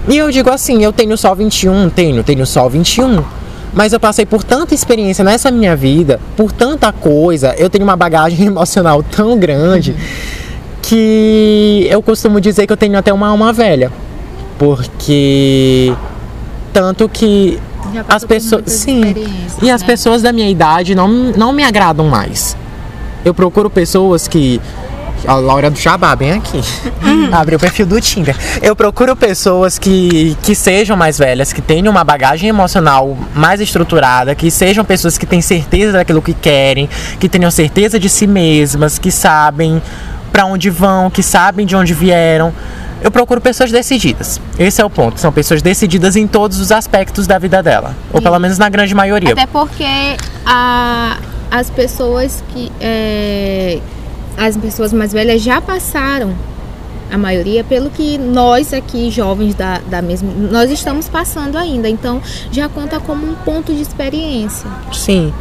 E 0.08 0.16
eu 0.16 0.30
digo 0.30 0.50
assim, 0.50 0.84
eu 0.84 0.92
tenho 0.92 1.16
só 1.16 1.34
21, 1.34 1.88
tenho, 1.90 2.22
tenho 2.22 2.46
só 2.46 2.68
21. 2.68 3.24
Mas 3.72 3.92
eu 3.92 4.00
passei 4.00 4.24
por 4.24 4.42
tanta 4.42 4.74
experiência 4.74 5.24
nessa 5.24 5.50
minha 5.50 5.76
vida, 5.76 6.18
por 6.36 6.50
tanta 6.52 6.92
coisa, 6.92 7.54
eu 7.58 7.68
tenho 7.68 7.84
uma 7.84 7.96
bagagem 7.96 8.46
emocional 8.46 9.02
tão 9.02 9.38
grande 9.38 9.94
que 10.82 11.86
eu 11.90 12.00
costumo 12.00 12.40
dizer 12.40 12.66
que 12.66 12.72
eu 12.72 12.76
tenho 12.76 12.96
até 12.96 13.12
uma 13.12 13.28
alma 13.28 13.52
velha. 13.52 13.90
Porque 14.58 15.92
tanto 16.72 17.08
que 17.08 17.58
as 18.08 18.24
pessoas, 18.24 18.64
sim, 18.66 19.14
e 19.62 19.70
as 19.70 19.80
né? 19.82 19.86
pessoas 19.86 20.22
da 20.22 20.32
minha 20.32 20.48
idade 20.48 20.94
não, 20.94 21.08
não 21.08 21.52
me 21.52 21.62
agradam 21.62 22.08
mais. 22.08 22.56
Eu 23.24 23.34
procuro 23.34 23.68
pessoas 23.68 24.28
que 24.28 24.60
a 25.26 25.34
Laura 25.34 25.70
do 25.70 25.78
Jabá, 25.78 26.14
bem 26.14 26.32
aqui. 26.32 26.60
Abre 27.32 27.56
o 27.56 27.58
perfil 27.58 27.86
do 27.86 28.00
Tinder. 28.00 28.36
Eu 28.62 28.74
procuro 28.74 29.14
pessoas 29.16 29.78
que, 29.78 30.36
que 30.42 30.54
sejam 30.54 30.96
mais 30.96 31.18
velhas, 31.18 31.52
que 31.52 31.60
tenham 31.60 31.90
uma 31.90 32.04
bagagem 32.04 32.48
emocional 32.48 33.16
mais 33.34 33.60
estruturada, 33.60 34.34
que 34.34 34.50
sejam 34.50 34.84
pessoas 34.84 35.18
que 35.18 35.26
têm 35.26 35.40
certeza 35.40 35.92
daquilo 35.92 36.22
que 36.22 36.34
querem, 36.34 36.88
que 37.18 37.28
tenham 37.28 37.50
certeza 37.50 37.98
de 37.98 38.08
si 38.08 38.26
mesmas, 38.26 38.98
que 38.98 39.10
sabem 39.10 39.82
pra 40.32 40.44
onde 40.44 40.70
vão, 40.70 41.10
que 41.10 41.22
sabem 41.22 41.64
de 41.64 41.74
onde 41.74 41.94
vieram. 41.94 42.52
Eu 43.02 43.10
procuro 43.10 43.40
pessoas 43.40 43.70
decididas. 43.70 44.40
Esse 44.58 44.80
é 44.80 44.84
o 44.84 44.90
ponto. 44.90 45.20
São 45.20 45.32
pessoas 45.32 45.62
decididas 45.62 46.16
em 46.16 46.26
todos 46.26 46.58
os 46.58 46.72
aspectos 46.72 47.26
da 47.26 47.38
vida 47.38 47.62
dela. 47.62 47.94
Ou 48.12 48.22
pelo 48.22 48.38
menos 48.38 48.58
na 48.58 48.68
grande 48.68 48.94
maioria. 48.94 49.32
Até 49.32 49.46
porque 49.46 49.84
a, 50.44 51.18
as 51.50 51.70
pessoas 51.70 52.42
que. 52.52 52.72
é, 52.80 53.78
as 54.36 54.56
pessoas 54.56 54.92
mais 54.92 55.12
velhas 55.12 55.42
já 55.42 55.60
passaram, 55.60 56.34
a 57.10 57.16
maioria, 57.16 57.62
pelo 57.62 57.88
que 57.90 58.18
nós 58.18 58.72
aqui, 58.72 59.10
jovens 59.10 59.54
da, 59.54 59.80
da 59.88 60.02
mesma. 60.02 60.28
Nós 60.50 60.70
estamos 60.70 61.08
passando 61.08 61.56
ainda. 61.56 61.88
Então 61.88 62.20
já 62.50 62.68
conta 62.68 62.98
como 62.98 63.26
um 63.26 63.34
ponto 63.34 63.72
de 63.72 63.80
experiência. 63.80 64.68
Sim. 64.92 65.32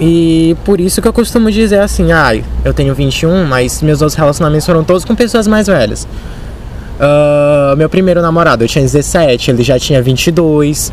E 0.00 0.56
por 0.64 0.80
isso 0.80 1.00
que 1.00 1.06
eu 1.06 1.12
costumo 1.12 1.50
dizer 1.50 1.80
assim, 1.80 2.10
ai, 2.12 2.44
eu 2.64 2.74
tenho 2.74 2.94
21, 2.94 3.44
mas 3.44 3.82
meus 3.82 4.00
outros 4.00 4.16
relacionamentos 4.16 4.66
foram 4.66 4.82
todos 4.82 5.04
com 5.04 5.14
pessoas 5.14 5.46
mais 5.46 5.66
velhas. 5.66 6.08
Ah, 6.98 7.74
meu 7.76 7.88
primeiro 7.88 8.20
namorado 8.22 8.64
eu 8.64 8.68
tinha 8.68 8.82
17, 8.82 9.50
ele 9.50 9.62
já 9.62 9.78
tinha 9.78 10.02
22. 10.02 10.92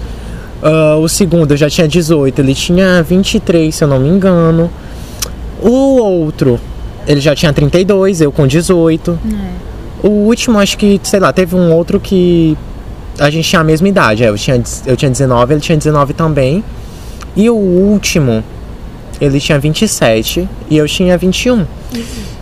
Ah, 0.61 0.97
o 0.97 1.07
segundo 1.07 1.51
eu 1.51 1.57
já 1.57 1.69
tinha 1.69 1.87
18, 1.87 2.39
ele 2.39 2.53
tinha 2.53 3.01
23, 3.01 3.73
se 3.73 3.83
eu 3.83 3.87
não 3.87 3.99
me 3.99 4.09
engano. 4.09 4.69
O 5.61 5.97
outro, 5.97 6.59
ele 7.07 7.19
já 7.19 7.35
tinha 7.35 7.51
32, 7.53 8.21
eu 8.21 8.31
com 8.31 8.45
18. 8.47 9.19
O 10.03 10.07
último, 10.09 10.57
acho 10.59 10.77
que, 10.77 10.99
sei 11.03 11.19
lá, 11.19 11.33
teve 11.33 11.55
um 11.55 11.73
outro 11.73 11.99
que 11.99 12.57
a 13.19 13.29
gente 13.29 13.47
tinha 13.49 13.59
a 13.59 13.63
mesma 13.63 13.87
idade. 13.87 14.23
é, 14.23 14.29
Eu 14.29 14.37
tinha, 14.37 14.61
eu 14.85 14.95
tinha 14.95 15.11
19, 15.11 15.53
ele 15.53 15.61
tinha 15.61 15.77
19 15.77 16.13
também. 16.13 16.63
E 17.35 17.49
o 17.49 17.55
último, 17.55 18.43
ele 19.19 19.39
tinha 19.39 19.59
27 19.59 20.47
e 20.69 20.77
eu 20.77 20.87
tinha 20.87 21.17
21. 21.17 21.65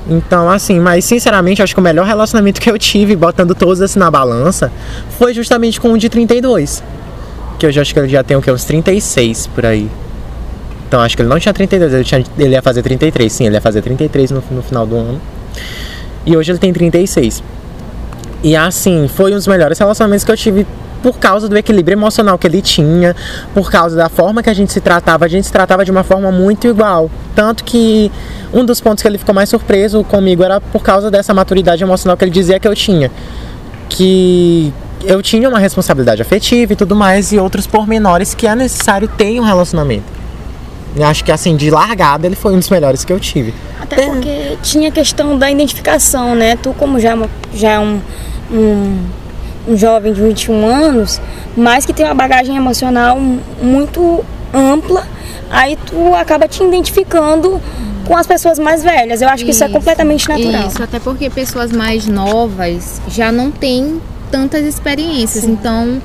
Então, 0.09 0.49
assim, 0.49 0.79
mas 0.79 1.03
sinceramente, 1.03 1.61
acho 1.61 1.73
que 1.73 1.79
o 1.79 1.83
melhor 1.83 2.05
relacionamento 2.05 2.61
que 2.61 2.69
eu 2.69 2.77
tive, 2.77 3.15
botando 3.15 3.53
todos 3.53 3.81
assim 3.81 3.99
na 3.99 4.09
balança, 4.09 4.71
foi 5.17 5.33
justamente 5.33 5.81
com 5.81 5.91
o 5.91 5.97
de 5.97 6.07
32. 6.09 6.81
Que 7.59 7.65
eu 7.65 7.71
já 7.71 7.81
acho 7.81 7.93
que 7.93 7.99
ele 7.99 8.07
já 8.07 8.23
tem 8.23 8.37
o 8.37 8.41
que? 8.41 8.51
Uns 8.51 8.63
36 8.63 9.47
por 9.47 9.65
aí. 9.65 9.89
Então 10.87 11.01
acho 11.01 11.15
que 11.15 11.21
ele 11.21 11.29
não 11.29 11.39
tinha 11.39 11.53
32, 11.53 11.93
ele, 11.93 12.03
tinha, 12.03 12.23
ele 12.37 12.51
ia 12.51 12.61
fazer 12.61 12.81
33, 12.81 13.31
sim, 13.31 13.45
ele 13.45 13.55
ia 13.55 13.61
fazer 13.61 13.81
33 13.81 14.31
no, 14.31 14.43
no 14.51 14.61
final 14.61 14.85
do 14.85 14.95
ano. 14.95 15.21
E 16.25 16.35
hoje 16.35 16.51
ele 16.51 16.59
tem 16.59 16.71
36. 16.71 17.43
E 18.43 18.55
assim, 18.55 19.07
foi 19.07 19.31
um 19.31 19.35
dos 19.35 19.47
melhores 19.47 19.77
relacionamentos 19.77 20.23
que 20.23 20.31
eu 20.31 20.37
tive 20.37 20.65
por 21.01 21.19
causa 21.19 21.47
do 21.47 21.57
equilíbrio 21.57 21.95
emocional 21.95 22.37
que 22.37 22.47
ele 22.47 22.61
tinha, 22.61 23.15
por 23.53 23.69
causa 23.69 23.95
da 23.95 24.09
forma 24.09 24.41
que 24.41 24.49
a 24.49 24.53
gente 24.53 24.73
se 24.73 24.81
tratava, 24.81 25.25
a 25.25 25.27
gente 25.27 25.45
se 25.45 25.51
tratava 25.51 25.85
de 25.85 25.91
uma 25.91 26.03
forma 26.03 26.31
muito 26.31 26.67
igual. 26.67 27.09
Tanto 27.35 27.63
que 27.63 28.11
um 28.53 28.65
dos 28.65 28.81
pontos 28.81 29.01
que 29.01 29.07
ele 29.07 29.17
ficou 29.17 29.33
mais 29.33 29.49
surpreso 29.49 30.03
comigo 30.03 30.43
era 30.43 30.59
por 30.59 30.81
causa 30.83 31.11
dessa 31.11 31.33
maturidade 31.33 31.83
emocional 31.83 32.17
que 32.17 32.23
ele 32.23 32.31
dizia 32.31 32.59
que 32.59 32.67
eu 32.67 32.75
tinha. 32.75 33.11
Que 33.89 34.73
eu 35.03 35.21
tinha 35.21 35.47
uma 35.47 35.59
responsabilidade 35.59 36.21
afetiva 36.21 36.73
e 36.73 36.75
tudo 36.75 36.95
mais, 36.95 37.31
e 37.31 37.37
outros 37.37 37.67
pormenores 37.67 38.33
que 38.33 38.47
é 38.47 38.55
necessário 38.55 39.07
ter 39.07 39.25
em 39.25 39.39
um 39.39 39.43
relacionamento. 39.43 40.16
E 40.95 41.03
acho 41.03 41.23
que 41.23 41.31
assim, 41.31 41.55
de 41.55 41.69
largada, 41.69 42.25
ele 42.25 42.35
foi 42.35 42.53
um 42.53 42.59
dos 42.59 42.69
melhores 42.69 43.05
que 43.05 43.13
eu 43.13 43.19
tive. 43.19 43.53
Até 43.79 44.05
porque 44.05 44.57
tinha 44.63 44.89
a 44.89 44.91
questão 44.91 45.37
da 45.37 45.49
identificação, 45.51 46.35
né? 46.35 46.55
Tu, 46.55 46.73
como 46.73 46.99
já, 46.99 47.13
é 47.13 47.29
já 47.53 47.71
é 47.73 47.79
um, 47.79 48.01
um, 48.51 48.99
um 49.67 49.77
jovem 49.77 50.13
de 50.13 50.21
21 50.21 50.65
anos, 50.65 51.21
mas 51.55 51.85
que 51.85 51.93
tem 51.93 52.05
uma 52.05 52.15
bagagem 52.15 52.55
emocional 52.55 53.19
muito 53.61 54.23
ampla, 54.53 55.07
aí 55.49 55.77
tu 55.85 56.15
acaba 56.15 56.47
te 56.47 56.63
identificando 56.63 57.61
com 58.05 58.15
as 58.15 58.25
pessoas 58.25 58.57
mais 58.57 58.81
velhas. 58.81 59.21
Eu 59.21 59.29
acho 59.29 59.43
que 59.43 59.51
isso, 59.51 59.63
é 59.63 59.69
completamente 59.69 60.27
natural. 60.27 60.67
Isso, 60.67 60.81
até 60.81 60.99
porque 60.99 61.29
pessoas 61.29 61.71
mais 61.71 62.07
novas 62.07 63.01
já 63.07 63.31
não 63.31 63.51
têm 63.51 64.01
tantas 64.31 64.65
experiências. 64.65 65.43
Então, 65.43 66.01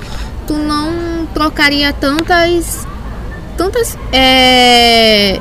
tu 0.47 0.55
não 0.55 1.27
trocaria 1.33 1.93
tantas. 1.93 2.87
Tantas. 3.63 3.97
É, 4.13 5.39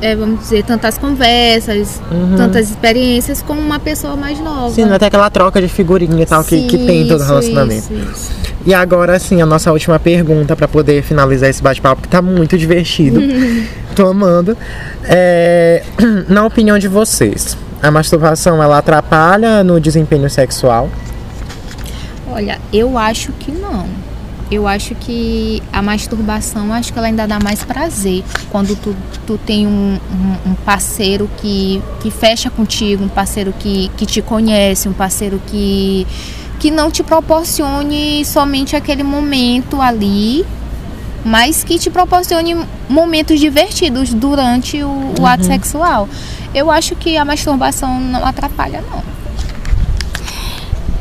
é, 0.00 0.14
vamos 0.14 0.38
dizer, 0.40 0.62
tantas 0.62 0.96
conversas, 0.96 2.00
tantas 2.36 2.70
experiências 2.70 3.42
com 3.42 3.54
uma 3.54 3.80
pessoa 3.80 4.14
mais 4.14 4.38
nova. 4.38 4.70
Sim, 4.70 4.84
até 4.84 5.06
aquela 5.06 5.28
troca 5.28 5.60
de 5.60 5.66
figurinha 5.68 6.22
e 6.22 6.26
tal 6.26 6.44
que, 6.44 6.68
que 6.68 6.78
tem 6.78 7.02
em 7.02 7.08
todo 7.08 7.18
Isso, 7.18 7.28
relacionamento. 7.28 7.92
isso, 7.92 8.10
isso. 8.12 8.30
E 8.64 8.72
agora 8.72 9.18
sim, 9.18 9.42
a 9.42 9.46
nossa 9.46 9.72
última 9.72 9.98
pergunta 9.98 10.54
pra 10.54 10.68
poder 10.68 11.02
finalizar 11.02 11.50
esse 11.50 11.60
bate-papo, 11.60 12.02
que 12.02 12.08
tá 12.08 12.22
muito 12.22 12.56
divertido. 12.56 13.20
Tô 13.96 14.06
amando. 14.06 14.56
É, 15.02 15.82
na 16.28 16.46
opinião 16.46 16.78
de 16.78 16.86
vocês, 16.86 17.58
a 17.82 17.90
masturbação 17.90 18.62
ela 18.62 18.78
atrapalha 18.78 19.64
no 19.64 19.80
desempenho 19.80 20.30
sexual? 20.30 20.88
Olha, 22.30 22.60
eu 22.72 22.96
acho 22.96 23.32
que 23.32 23.50
não. 23.50 23.88
Eu 24.50 24.68
acho 24.68 24.94
que 24.94 25.60
a 25.72 25.82
masturbação, 25.82 26.72
acho 26.72 26.92
que 26.92 26.98
ela 26.98 27.08
ainda 27.08 27.26
dá 27.26 27.38
mais 27.40 27.64
prazer 27.64 28.22
quando 28.50 28.76
tu, 28.76 28.94
tu 29.26 29.36
tem 29.38 29.66
um, 29.66 29.98
um- 30.10 30.50
um 30.50 30.54
parceiro 30.54 31.28
que, 31.38 31.82
que 32.00 32.10
fecha 32.12 32.48
contigo, 32.48 33.02
um 33.04 33.08
parceiro 33.08 33.52
que, 33.58 33.90
que 33.96 34.06
te 34.06 34.22
conhece, 34.22 34.88
um 34.88 34.92
parceiro 34.92 35.40
que, 35.48 36.06
que 36.60 36.70
não 36.70 36.92
te 36.92 37.02
proporcione 37.02 38.24
somente 38.24 38.76
aquele 38.76 39.02
momento 39.02 39.80
ali, 39.82 40.46
mas 41.24 41.64
que 41.64 41.76
te 41.76 41.90
proporcione 41.90 42.56
momentos 42.88 43.40
divertidos 43.40 44.14
durante 44.14 44.80
o, 44.84 45.12
o 45.20 45.26
ato 45.26 45.42
sexual. 45.44 46.08
Eu 46.54 46.70
acho 46.70 46.94
que 46.94 47.16
a 47.16 47.24
masturbação 47.24 47.98
não 48.00 48.24
atrapalha, 48.24 48.80
não. 48.88 49.02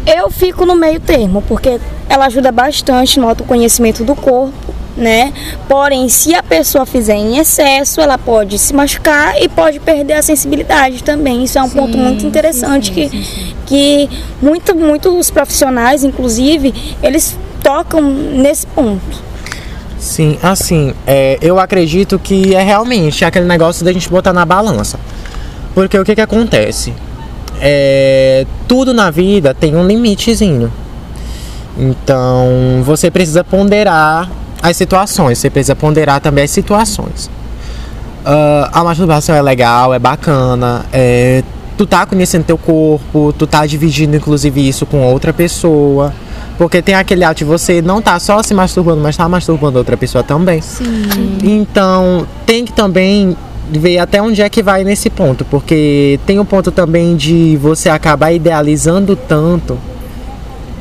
Eu 0.06 0.30
fico 0.30 0.66
no 0.66 0.76
meio 0.76 1.00
termo, 1.00 1.42
porque 1.48 1.80
ela 2.08 2.26
ajuda 2.26 2.52
bastante 2.52 3.20
no 3.20 3.28
autoconhecimento 3.28 4.04
do 4.04 4.16
corpo, 4.16 4.74
né? 4.96 5.34
Porém, 5.68 6.08
se 6.08 6.34
a 6.36 6.44
pessoa 6.44 6.86
fizer 6.86 7.16
em 7.16 7.38
excesso, 7.38 8.00
ela 8.00 8.18
pode 8.18 8.58
se 8.60 8.74
machucar 8.74 9.42
e 9.42 9.50
pode 9.50 9.80
perder 9.80 10.14
a 10.14 10.22
sensibilidade 10.22 11.04
também. 11.04 11.44
Isso 11.44 11.58
é 11.58 11.64
um 11.64 11.70
ponto 11.70 11.98
muito 11.98 12.22
sim, 12.22 12.28
interessante 12.28 12.88
sim, 12.88 12.94
que, 12.94 13.10
sim, 13.10 13.24
sim. 13.24 13.56
que 13.66 14.10
muito, 14.42 14.76
muitos 14.76 15.32
profissionais, 15.32 16.04
inclusive, 16.04 16.74
eles 17.02 17.38
tocam 17.64 18.02
nesse 18.02 18.68
ponto. 18.68 19.26
Sim, 19.98 20.38
assim, 20.44 20.94
é, 21.08 21.40
eu 21.42 21.60
acredito 21.60 22.20
que 22.20 22.54
é 22.54 22.62
realmente 22.62 23.26
aquele 23.26 23.46
negócio 23.46 23.84
da 23.84 23.92
gente 23.92 24.08
botar 24.08 24.34
na 24.34 24.46
balança. 24.46 25.00
Porque 25.74 25.98
o 25.98 26.06
que 26.06 26.14
que 26.14 26.22
acontece? 26.22 26.94
É, 27.62 28.46
tudo 28.68 28.94
na 28.94 29.10
vida 29.12 29.54
tem 29.54 29.76
um 29.76 29.86
limitezinho. 29.86 30.72
Então, 31.78 32.82
você 32.84 33.12
precisa 33.12 33.44
ponderar 33.44 34.30
as 34.62 34.78
situações, 34.78 35.38
você 35.38 35.50
precisa 35.50 35.76
ponderar 35.76 36.22
também 36.22 36.44
as 36.44 36.52
situações. 36.52 37.30
Ah, 38.26 38.70
a 38.74 38.84
masturbação 38.84 39.36
é 39.36 39.42
legal, 39.42 39.94
é 39.94 40.00
bacana, 40.00 40.84
é, 40.92 41.44
tu 41.78 41.86
tá 41.86 42.06
conhecendo 42.08 42.44
teu 42.44 42.58
corpo, 42.58 43.32
tu 43.38 43.46
tá 43.46 43.66
dividindo 43.68 44.16
inclusive 44.16 44.68
isso 44.68 44.86
com 44.86 45.02
outra 45.04 45.32
pessoa. 45.32 46.12
Porque 46.58 46.82
tem 46.82 46.96
aquele 46.96 47.26
ato 47.26 47.40
de 47.40 47.44
você 47.44 47.82
não 47.82 48.02
tá 48.02 48.18
só 48.18 48.42
se 48.42 48.54
masturbando, 48.54 49.02
mas 49.02 49.18
tá 49.18 49.28
masturbando 49.28 49.78
outra 49.78 49.98
pessoa 49.98 50.24
também. 50.24 50.62
Sim. 50.62 51.38
Então, 51.44 52.26
tem 52.46 52.64
que 52.64 52.72
também 52.72 53.36
ver 53.72 53.98
até 54.00 54.22
onde 54.22 54.42
é 54.42 54.50
que 54.50 54.62
vai 54.62 54.84
nesse 54.84 55.10
ponto, 55.10 55.44
porque 55.46 56.20
tem 56.26 56.40
o 56.40 56.46
ponto 56.46 56.72
também 56.72 57.16
de 57.16 57.58
você 57.62 57.90
acabar 57.90 58.32
idealizando 58.32 59.16
tanto 59.16 59.78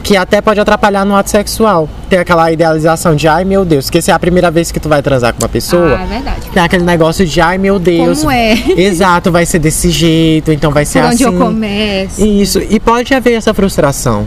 que 0.05 0.19
até 0.19 0.43
pode 0.43 0.61
atrapalhar 0.61 1.05
no 1.07 1.17
ato 1.17 1.31
sexual. 1.31 1.89
Tem 2.11 2.19
aquela 2.19 2.53
idealização 2.53 3.17
de, 3.17 3.27
ai 3.27 3.43
meu 3.43 3.65
Deus, 3.65 3.89
que 3.89 4.03
se 4.03 4.11
é 4.11 4.15
a 4.15 4.19
primeira 4.19 4.51
vez 4.51 4.71
que 4.71 4.79
tu 4.79 4.87
vai 4.87 5.01
transar 5.01 5.33
com 5.33 5.43
uma 5.43 5.49
pessoa, 5.49 5.97
Ah, 5.99 6.03
é 6.03 6.07
verdade. 6.07 6.41
tem 6.53 6.63
aquele 6.63 6.85
negócio 6.85 7.25
de, 7.27 7.41
ai 7.41 7.57
meu 7.57 7.79
Deus. 7.79 8.19
Como 8.19 8.31
é? 8.31 8.53
Exato, 8.77 9.33
vai 9.33 9.47
ser 9.47 9.59
desse 9.59 9.89
jeito, 9.89 10.53
então 10.53 10.71
vai 10.71 10.85
ser 10.85 11.01
Por 11.01 11.07
assim. 11.09 11.25
onde 11.25 11.25
eu 11.25 11.33
começo. 11.33 12.23
Isso, 12.23 12.61
e 12.69 12.79
pode 12.79 13.15
haver 13.15 13.33
essa 13.33 13.55
frustração. 13.55 14.27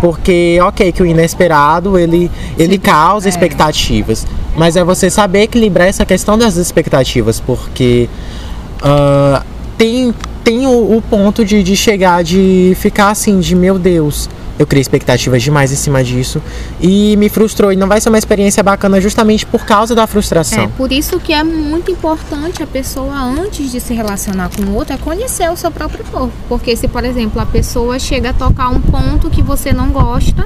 Porque, 0.00 0.58
ok, 0.62 0.92
que 0.92 1.02
o 1.02 1.06
inesperado 1.06 1.98
ele, 1.98 2.30
ele 2.56 2.78
causa 2.78 3.28
é. 3.28 3.30
expectativas. 3.30 4.26
Mas 4.58 4.76
é 4.76 4.84
você 4.84 5.08
saber 5.08 5.42
equilibrar 5.42 5.86
essa 5.86 6.04
questão 6.04 6.36
das 6.36 6.56
expectativas, 6.56 7.40
porque 7.40 8.08
ah, 8.82 9.42
tem, 9.76 10.12
tem 10.42 10.66
o, 10.66 10.96
o 10.96 11.02
ponto 11.02 11.44
de, 11.44 11.62
de 11.62 11.76
chegar, 11.76 12.22
de 12.24 12.76
ficar 12.76 13.10
assim, 13.10 13.38
de 13.38 13.54
meu 13.54 13.78
Deus, 13.78 14.28
eu 14.58 14.66
criei 14.66 14.82
expectativas 14.82 15.40
demais 15.42 15.70
em 15.70 15.76
cima 15.76 16.02
disso 16.02 16.42
e 16.80 17.16
me 17.16 17.28
frustrou. 17.28 17.72
E 17.72 17.76
não 17.76 17.86
vai 17.86 18.00
ser 18.00 18.08
uma 18.08 18.18
experiência 18.18 18.62
bacana 18.62 19.00
justamente 19.00 19.46
por 19.46 19.64
causa 19.64 19.94
da 19.94 20.06
frustração. 20.06 20.64
É 20.64 20.66
por 20.66 20.90
isso 20.90 21.20
que 21.20 21.32
é 21.32 21.44
muito 21.44 21.90
importante 21.90 22.62
a 22.62 22.66
pessoa, 22.66 23.14
antes 23.14 23.70
de 23.70 23.80
se 23.80 23.94
relacionar 23.94 24.50
com 24.50 24.62
o 24.62 24.74
outro, 24.74 24.94
é 24.94 24.98
conhecer 24.98 25.48
o 25.48 25.56
seu 25.56 25.70
próprio 25.70 26.04
corpo. 26.06 26.32
Porque 26.48 26.74
se, 26.74 26.88
por 26.88 27.04
exemplo, 27.04 27.40
a 27.40 27.46
pessoa 27.46 27.98
chega 28.00 28.30
a 28.30 28.32
tocar 28.32 28.68
um 28.70 28.80
ponto 28.80 29.30
que 29.30 29.42
você 29.42 29.72
não 29.72 29.90
gosta, 29.90 30.44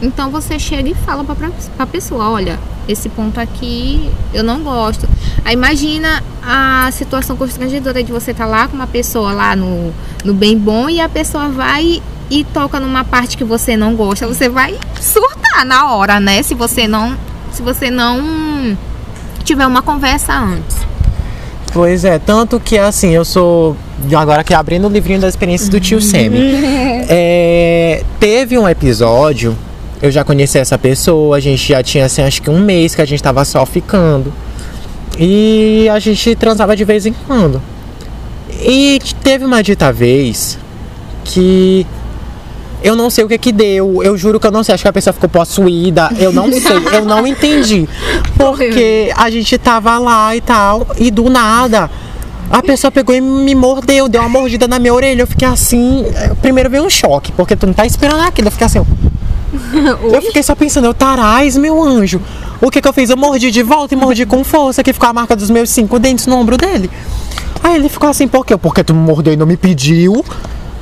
então 0.00 0.30
você 0.30 0.58
chega 0.58 0.88
e 0.88 0.94
fala 0.94 1.24
pra, 1.24 1.34
pra, 1.34 1.50
pra 1.76 1.86
pessoa, 1.86 2.30
olha, 2.30 2.58
esse 2.88 3.08
ponto 3.08 3.38
aqui 3.38 4.10
eu 4.32 4.44
não 4.44 4.60
gosto. 4.60 5.08
Aí 5.44 5.54
imagina 5.54 6.22
a 6.42 6.90
situação 6.92 7.36
constrangedora 7.36 8.02
de 8.02 8.12
você 8.12 8.30
estar 8.30 8.44
tá 8.44 8.50
lá 8.50 8.68
com 8.68 8.76
uma 8.76 8.86
pessoa 8.86 9.32
lá 9.32 9.56
no, 9.56 9.92
no 10.24 10.34
bem 10.34 10.56
bom 10.56 10.88
e 10.88 11.00
a 11.00 11.08
pessoa 11.08 11.48
vai 11.48 12.02
e 12.30 12.44
toca 12.44 12.78
numa 12.78 13.04
parte 13.04 13.36
que 13.36 13.44
você 13.44 13.76
não 13.76 13.94
gosta, 13.94 14.26
você 14.26 14.48
vai 14.48 14.78
surtar 15.00 15.64
na 15.64 15.92
hora, 15.92 16.20
né? 16.20 16.42
Se 16.42 16.54
você 16.54 16.86
não, 16.86 17.16
se 17.50 17.62
você 17.62 17.90
não 17.90 18.76
tiver 19.44 19.66
uma 19.66 19.82
conversa 19.82 20.34
antes. 20.34 20.76
Pois 21.72 22.04
é, 22.04 22.18
tanto 22.18 22.58
que 22.58 22.78
assim, 22.78 23.10
eu 23.10 23.24
sou. 23.24 23.76
Agora 24.16 24.40
aqui 24.40 24.54
abrindo 24.54 24.86
o 24.86 24.90
livrinho 24.90 25.20
das 25.20 25.30
experiências 25.30 25.68
do 25.68 25.80
tio 25.80 26.00
Semi. 26.00 26.38
é, 27.08 28.02
teve 28.18 28.58
um 28.58 28.68
episódio, 28.68 29.56
eu 30.00 30.10
já 30.10 30.24
conheci 30.24 30.58
essa 30.58 30.78
pessoa, 30.78 31.36
a 31.36 31.40
gente 31.40 31.68
já 31.68 31.82
tinha 31.82 32.04
assim, 32.04 32.22
acho 32.22 32.40
que 32.40 32.50
um 32.50 32.60
mês 32.60 32.94
que 32.94 33.02
a 33.02 33.04
gente 33.04 33.22
tava 33.22 33.44
só 33.44 33.64
ficando. 33.66 34.32
E 35.18 35.88
a 35.90 35.98
gente 35.98 36.36
transava 36.36 36.76
de 36.76 36.84
vez 36.84 37.04
em 37.06 37.12
quando. 37.12 37.60
E 38.60 39.00
teve 39.22 39.44
uma 39.44 39.62
dita 39.62 39.92
vez 39.92 40.58
que 41.24 41.86
eu 42.82 42.94
não 42.94 43.10
sei 43.10 43.24
o 43.24 43.28
que 43.28 43.36
que 43.38 43.52
deu. 43.52 44.02
Eu 44.02 44.16
juro 44.16 44.38
que 44.38 44.46
eu 44.46 44.52
não 44.52 44.62
sei. 44.62 44.74
Acho 44.74 44.82
que 44.82 44.88
a 44.88 44.92
pessoa 44.92 45.12
ficou 45.12 45.28
possuída. 45.28 46.10
Eu 46.18 46.32
não 46.32 46.50
sei. 46.52 46.76
eu 46.92 47.04
não 47.04 47.26
entendi. 47.26 47.88
Porque 48.36 49.12
a 49.16 49.28
gente 49.30 49.58
tava 49.58 49.98
lá 49.98 50.34
e 50.36 50.40
tal. 50.40 50.86
E 50.96 51.10
do 51.10 51.28
nada. 51.28 51.90
A 52.50 52.62
pessoa 52.62 52.90
pegou 52.90 53.14
e 53.14 53.20
me 53.20 53.54
mordeu, 53.54 54.08
deu 54.08 54.22
uma 54.22 54.28
mordida 54.28 54.66
na 54.66 54.78
minha 54.78 54.94
orelha. 54.94 55.22
Eu 55.22 55.26
fiquei 55.26 55.46
assim. 55.46 56.04
Primeiro 56.40 56.70
veio 56.70 56.84
um 56.84 56.90
choque, 56.90 57.32
porque 57.32 57.56
tu 57.56 57.66
não 57.66 57.74
tá 57.74 57.84
esperando 57.84 58.20
aquilo. 58.22 58.48
Eu 58.48 58.52
fiquei 58.52 58.66
assim. 58.66 58.80
eu 60.12 60.22
fiquei 60.22 60.42
só 60.42 60.54
pensando, 60.54 60.86
eu 60.86 60.94
tarais, 60.94 61.56
meu 61.56 61.82
anjo. 61.82 62.20
O 62.60 62.70
que 62.70 62.80
que 62.80 62.88
eu 62.88 62.92
fiz? 62.92 63.10
Eu 63.10 63.16
mordi 63.16 63.50
de 63.50 63.62
volta 63.62 63.94
e 63.94 63.96
mordi 63.96 64.26
com 64.26 64.42
força, 64.44 64.82
que 64.82 64.92
ficou 64.92 65.08
a 65.08 65.12
marca 65.12 65.34
dos 65.36 65.50
meus 65.50 65.70
cinco 65.70 65.98
dentes 65.98 66.26
no 66.26 66.36
ombro 66.36 66.56
dele. 66.56 66.90
Aí 67.62 67.76
ele 67.76 67.88
ficou 67.88 68.08
assim, 68.08 68.26
por 68.26 68.44
quê? 68.44 68.56
Porque 68.56 68.82
tu 68.84 68.94
me 68.94 69.00
mordeu 69.00 69.32
e 69.32 69.36
não 69.36 69.46
me 69.46 69.56
pediu. 69.56 70.24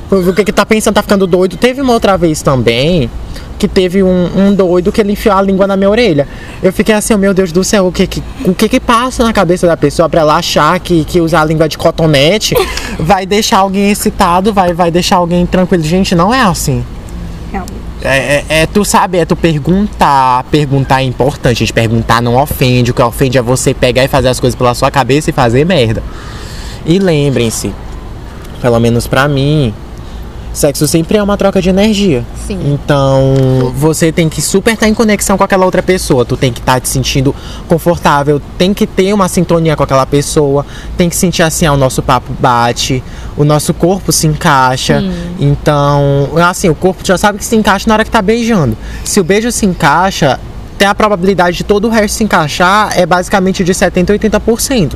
O 0.09 0.33
que 0.33 0.43
que 0.45 0.53
tá 0.53 0.65
pensando, 0.65 0.95
tá 0.95 1.01
ficando 1.01 1.27
doido. 1.27 1.57
Teve 1.57 1.81
uma 1.81 1.93
outra 1.93 2.17
vez 2.17 2.41
também 2.41 3.09
que 3.57 3.67
teve 3.67 4.03
um, 4.03 4.29
um, 4.35 4.53
doido 4.53 4.91
que 4.91 5.01
ele 5.01 5.13
enfiou 5.13 5.35
a 5.35 5.41
língua 5.41 5.67
na 5.67 5.75
minha 5.75 5.89
orelha. 5.89 6.27
Eu 6.61 6.71
fiquei 6.71 6.93
assim, 6.93 7.13
oh, 7.13 7.17
meu 7.17 7.33
Deus 7.33 7.51
do 7.51 7.63
céu, 7.63 7.87
o 7.87 7.91
que 7.91 8.05
que, 8.05 8.23
o 8.45 8.53
que 8.53 8.69
que 8.69 8.79
passa 8.79 9.23
na 9.23 9.33
cabeça 9.33 9.65
da 9.65 9.75
pessoa 9.75 10.07
para 10.07 10.21
ela 10.21 10.35
achar 10.35 10.79
que, 10.79 11.03
que 11.03 11.19
usar 11.19 11.41
a 11.41 11.45
língua 11.45 11.67
de 11.67 11.77
cotonete 11.77 12.55
vai 12.99 13.25
deixar 13.25 13.57
alguém 13.57 13.89
excitado, 13.89 14.53
vai, 14.53 14.73
vai 14.73 14.91
deixar 14.91 15.17
alguém 15.17 15.45
tranquilo? 15.45 15.83
Gente, 15.83 16.13
não 16.15 16.33
é 16.33 16.41
assim. 16.41 16.85
É, 18.07 18.17
é, 18.17 18.45
é, 18.61 18.65
tu 18.65 18.85
sabe, 18.85 19.17
é 19.17 19.25
tu 19.25 19.35
perguntar. 19.35 20.43
Perguntar 20.45 21.01
é 21.01 21.05
importante. 21.05 21.59
Gente 21.59 21.73
perguntar 21.73 22.21
não 22.21 22.35
ofende. 22.41 22.91
O 22.91 22.93
que 22.93 23.01
ofende 23.01 23.37
é 23.37 23.41
você 23.41 23.73
pegar 23.73 24.03
e 24.03 24.07
fazer 24.07 24.29
as 24.29 24.39
coisas 24.39 24.55
pela 24.55 24.73
sua 24.73 24.89
cabeça 24.89 25.29
e 25.29 25.33
fazer 25.33 25.65
merda. 25.65 26.01
E 26.85 26.99
lembrem-se, 26.99 27.73
pelo 28.61 28.79
menos 28.79 29.07
pra 29.07 29.27
mim, 29.27 29.73
Sexo 30.57 30.87
sempre 30.87 31.19
é 31.19 31.21
uma 31.21 31.37
troca 31.37 31.61
de 31.61 31.69
energia. 31.69 32.25
Sim. 32.47 32.59
Então, 32.73 33.71
você 33.75 34.11
tem 34.11 34.27
que 34.27 34.41
super 34.41 34.73
estar 34.73 34.87
em 34.87 34.93
conexão 34.93 35.37
com 35.37 35.43
aquela 35.43 35.63
outra 35.63 35.83
pessoa. 35.83 36.25
Tu 36.25 36.35
tem 36.35 36.51
que 36.51 36.59
estar 36.59 36.81
te 36.81 36.89
sentindo 36.89 37.35
confortável, 37.67 38.41
tem 38.57 38.73
que 38.73 38.87
ter 38.87 39.13
uma 39.13 39.27
sintonia 39.27 39.75
com 39.75 39.83
aquela 39.83 40.07
pessoa, 40.07 40.65
tem 40.97 41.09
que 41.09 41.15
sentir 41.15 41.43
assim, 41.43 41.67
ah, 41.67 41.73
o 41.73 41.77
nosso 41.77 42.01
papo 42.01 42.33
bate, 42.39 43.03
o 43.37 43.43
nosso 43.43 43.71
corpo 43.71 44.11
se 44.11 44.25
encaixa. 44.25 44.99
Sim. 44.99 45.11
Então, 45.39 46.27
assim, 46.43 46.69
o 46.69 46.75
corpo 46.75 47.05
já 47.05 47.19
sabe 47.19 47.37
que 47.37 47.45
se 47.45 47.55
encaixa 47.55 47.85
na 47.87 47.93
hora 47.93 48.03
que 48.03 48.09
tá 48.09 48.23
beijando. 48.23 48.75
Se 49.03 49.19
o 49.19 49.23
beijo 49.23 49.51
se 49.51 49.63
encaixa, 49.63 50.39
tem 50.75 50.87
a 50.87 50.95
probabilidade 50.95 51.57
de 51.57 51.65
todo 51.65 51.85
o 51.85 51.91
resto 51.91 52.17
se 52.17 52.23
encaixar 52.23 52.97
é 52.97 53.05
basicamente 53.05 53.63
de 53.63 53.75
70 53.75 54.11
a 54.11 54.17
80%. 54.17 54.93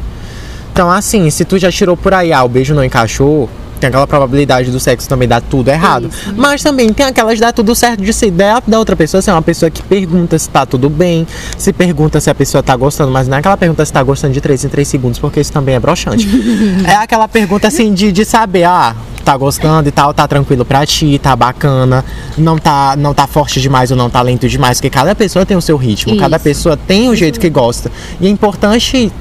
Então, 0.73 0.89
assim, 0.89 1.29
se 1.29 1.45
tu 1.45 1.59
já 1.59 1.71
tirou 1.71 1.95
por 1.95 2.15
aí, 2.15 2.33
ah, 2.33 2.43
o 2.43 2.49
beijo 2.49 2.73
não 2.73 2.83
encaixou, 2.83 3.47
tem 3.81 3.87
aquela 3.87 4.05
probabilidade 4.05 4.69
do 4.69 4.79
sexo 4.79 5.09
também 5.09 5.27
dar 5.27 5.41
tudo 5.41 5.69
errado. 5.69 6.07
Isso. 6.07 6.33
Mas 6.37 6.61
também 6.61 6.93
tem 6.93 7.05
aquelas 7.05 7.39
dar 7.39 7.51
tudo 7.51 7.73
certo 7.73 8.01
de 8.01 8.13
se 8.13 8.29
der 8.29 8.61
da 8.65 8.77
outra 8.77 8.95
pessoa. 8.95 9.21
Se 9.21 9.29
é 9.29 9.33
uma 9.33 9.41
pessoa 9.41 9.71
que 9.71 9.81
pergunta 9.81 10.37
se 10.37 10.47
tá 10.47 10.65
tudo 10.65 10.89
bem, 10.89 11.27
se 11.57 11.73
pergunta 11.73 12.21
se 12.21 12.29
a 12.29 12.35
pessoa 12.35 12.61
tá 12.61 12.75
gostando, 12.75 13.11
mas 13.11 13.27
não 13.27 13.35
é 13.35 13.39
aquela 13.39 13.57
pergunta 13.57 13.83
se 13.83 13.91
tá 13.91 14.03
gostando 14.03 14.33
de 14.33 14.39
3 14.39 14.65
em 14.65 14.69
3 14.69 14.87
segundos, 14.87 15.19
porque 15.19 15.39
isso 15.39 15.51
também 15.51 15.73
é 15.75 15.79
broxante. 15.79 16.27
é 16.85 16.95
aquela 16.95 17.27
pergunta 17.27 17.67
assim 17.67 17.91
de, 17.93 18.11
de 18.11 18.23
saber, 18.23 18.65
ah, 18.65 18.95
tá 19.25 19.35
gostando 19.35 19.89
e 19.89 19.91
tal, 19.91 20.13
tá 20.13 20.27
tranquilo 20.27 20.63
pra 20.63 20.85
ti, 20.85 21.17
tá 21.17 21.35
bacana, 21.35 22.05
não 22.37 22.57
tá, 22.57 22.95
não 22.95 23.13
tá 23.13 23.25
forte 23.25 23.59
demais 23.59 23.89
ou 23.89 23.97
não 23.97 24.09
tá 24.09 24.21
lento 24.21 24.47
demais, 24.47 24.77
porque 24.77 24.89
cada 24.89 25.15
pessoa 25.15 25.45
tem 25.45 25.57
o 25.57 25.61
seu 25.61 25.77
ritmo, 25.77 26.13
Isso. 26.13 26.21
cada 26.21 26.37
pessoa 26.37 26.77
tem 26.77 27.09
o 27.09 27.15
jeito 27.15 27.39
que 27.39 27.49
gosta. 27.49 27.91
E 28.19 28.27
é 28.27 28.29
importante 28.29 29.11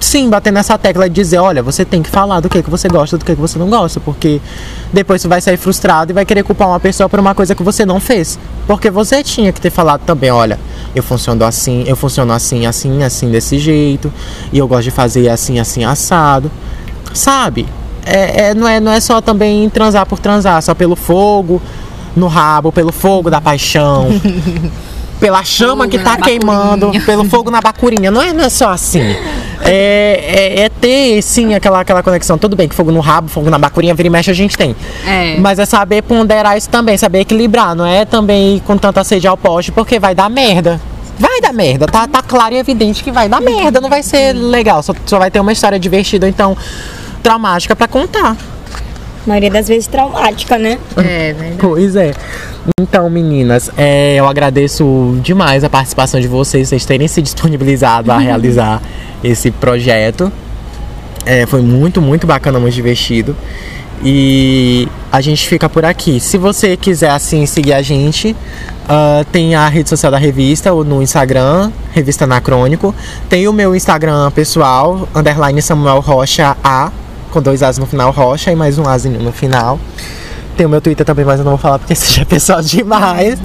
sim 0.00 0.28
bater 0.28 0.52
nessa 0.52 0.76
tecla 0.76 1.06
e 1.06 1.10
dizer, 1.10 1.38
olha, 1.38 1.62
você 1.62 1.84
tem 1.84 2.02
que 2.02 2.10
falar 2.10 2.40
do 2.40 2.48
que, 2.48 2.62
que 2.62 2.70
você 2.70 2.88
gosta, 2.88 3.16
do 3.18 3.24
que, 3.24 3.34
que 3.34 3.40
você 3.40 3.58
não 3.58 3.68
gosta, 3.68 4.00
porque 4.00 4.40
depois 4.92 5.22
você 5.22 5.28
vai 5.28 5.40
sair 5.40 5.56
frustrado 5.56 6.12
e 6.12 6.14
vai 6.14 6.24
querer 6.24 6.42
culpar 6.42 6.68
uma 6.68 6.80
pessoa 6.80 7.08
por 7.08 7.18
uma 7.18 7.34
coisa 7.34 7.54
que 7.54 7.62
você 7.62 7.86
não 7.86 8.00
fez. 8.00 8.38
Porque 8.66 8.90
você 8.90 9.22
tinha 9.22 9.52
que 9.52 9.60
ter 9.60 9.70
falado 9.70 10.02
também, 10.04 10.30
olha, 10.30 10.58
eu 10.94 11.02
funciono 11.02 11.44
assim, 11.44 11.84
eu 11.86 11.96
funciono 11.96 12.32
assim, 12.32 12.66
assim, 12.66 13.02
assim, 13.02 13.30
desse 13.30 13.58
jeito, 13.58 14.12
e 14.52 14.58
eu 14.58 14.68
gosto 14.68 14.84
de 14.84 14.90
fazer 14.90 15.28
assim, 15.28 15.58
assim, 15.58 15.84
assado. 15.84 16.50
Sabe? 17.12 17.66
É, 18.04 18.48
é, 18.48 18.54
não, 18.54 18.68
é, 18.68 18.80
não 18.80 18.92
é 18.92 19.00
só 19.00 19.20
também 19.20 19.68
transar 19.70 20.04
por 20.06 20.18
transar, 20.18 20.60
só 20.62 20.74
pelo 20.74 20.94
fogo 20.94 21.60
no 22.14 22.26
rabo, 22.26 22.70
pelo 22.70 22.92
fogo 22.92 23.30
da 23.30 23.40
paixão. 23.40 24.08
pela 25.18 25.42
chama 25.42 25.84
fogo 25.84 25.88
que 25.88 25.98
tá 25.98 26.16
queimando, 26.16 26.92
pelo 27.06 27.24
fogo 27.24 27.50
na 27.50 27.60
bacurinha. 27.60 28.10
Não 28.10 28.20
é, 28.20 28.32
não 28.32 28.44
é 28.44 28.48
só 28.48 28.70
assim. 28.70 29.16
É, 29.62 30.20
é, 30.26 30.60
é, 30.62 30.68
ter, 30.68 31.22
sim, 31.22 31.54
aquela, 31.54 31.80
aquela 31.80 32.02
conexão. 32.02 32.36
Tudo 32.38 32.56
bem 32.56 32.68
que 32.68 32.74
fogo 32.74 32.90
no 32.90 33.00
rabo, 33.00 33.28
fogo 33.28 33.50
na 33.50 33.58
bacurinha, 33.58 33.94
vira 33.94 34.06
e 34.06 34.10
mexe 34.10 34.30
a 34.30 34.34
gente 34.34 34.56
tem. 34.56 34.74
É. 35.06 35.36
Mas 35.38 35.58
é 35.58 35.66
saber 35.66 36.02
ponderar 36.02 36.56
isso 36.56 36.68
também, 36.68 36.96
saber 36.96 37.20
equilibrar. 37.20 37.74
Não 37.74 37.86
é 37.86 38.04
também 38.04 38.56
ir 38.56 38.60
com 38.60 38.76
tanta 38.76 39.02
sede 39.04 39.26
ao 39.26 39.36
poste, 39.36 39.72
porque 39.72 39.98
vai 39.98 40.14
dar 40.14 40.28
merda. 40.28 40.80
Vai 41.18 41.40
dar 41.40 41.52
merda, 41.52 41.86
tá, 41.86 42.08
tá 42.08 42.22
claro 42.22 42.54
e 42.54 42.58
evidente 42.58 43.04
que 43.04 43.12
vai 43.12 43.28
dar 43.28 43.40
merda, 43.40 43.80
não 43.80 43.88
vai 43.88 44.02
ser 44.02 44.32
legal. 44.32 44.82
Só, 44.82 44.92
só 45.06 45.18
vai 45.18 45.30
ter 45.30 45.38
uma 45.38 45.52
história 45.52 45.78
divertida, 45.78 46.28
então, 46.28 46.56
traumática 47.22 47.76
para 47.76 47.86
contar. 47.86 48.36
A 49.24 49.28
maioria 49.28 49.50
das 49.50 49.68
vezes 49.68 49.86
traumática, 49.86 50.58
né? 50.58 50.78
É, 50.96 51.32
verdade. 51.32 51.56
Pois 51.58 51.96
é. 51.96 52.12
Então, 52.80 53.08
meninas, 53.08 53.70
é, 53.76 54.16
eu 54.16 54.26
agradeço 54.26 55.18
demais 55.22 55.64
a 55.64 55.70
participação 55.70 56.20
de 56.20 56.28
vocês, 56.28 56.68
vocês 56.68 56.84
terem 56.84 57.08
se 57.08 57.22
disponibilizado 57.22 58.12
a 58.12 58.16
realizar 58.18 58.82
esse 59.22 59.50
projeto. 59.50 60.30
É, 61.26 61.46
foi 61.46 61.62
muito, 61.62 62.02
muito 62.02 62.26
bacana, 62.26 62.60
muito 62.60 62.74
divertido. 62.74 63.34
E 64.02 64.88
a 65.10 65.20
gente 65.20 65.48
fica 65.48 65.68
por 65.68 65.84
aqui. 65.84 66.20
Se 66.20 66.36
você 66.36 66.76
quiser 66.76 67.10
assim 67.10 67.46
seguir 67.46 67.72
a 67.72 67.80
gente, 67.80 68.36
uh, 68.84 69.24
tem 69.32 69.54
a 69.54 69.68
rede 69.68 69.88
social 69.88 70.12
da 70.12 70.18
revista 70.18 70.70
no 70.72 71.02
Instagram, 71.02 71.70
Revista 71.92 72.24
Anacrônico. 72.24 72.94
Tem 73.28 73.48
o 73.48 73.52
meu 73.52 73.74
Instagram 73.74 74.30
pessoal, 74.32 75.08
underline 75.14 75.62
Samuel 75.62 76.00
Rocha 76.00 76.56
A, 76.62 76.92
com 77.34 77.42
dois 77.42 77.64
As 77.64 77.78
no 77.78 77.84
final, 77.84 78.12
Rocha, 78.12 78.52
e 78.52 78.54
mais 78.54 78.78
um 78.78 78.88
Azinho 78.88 79.20
no 79.20 79.32
final. 79.32 79.76
Tem 80.56 80.64
o 80.64 80.68
meu 80.68 80.80
Twitter 80.80 81.04
também, 81.04 81.24
mas 81.24 81.40
eu 81.40 81.44
não 81.44 81.50
vou 81.52 81.58
falar 81.58 81.80
porque 81.80 81.92
seja 81.96 82.24
pessoal 82.24 82.62
demais. 82.62 83.40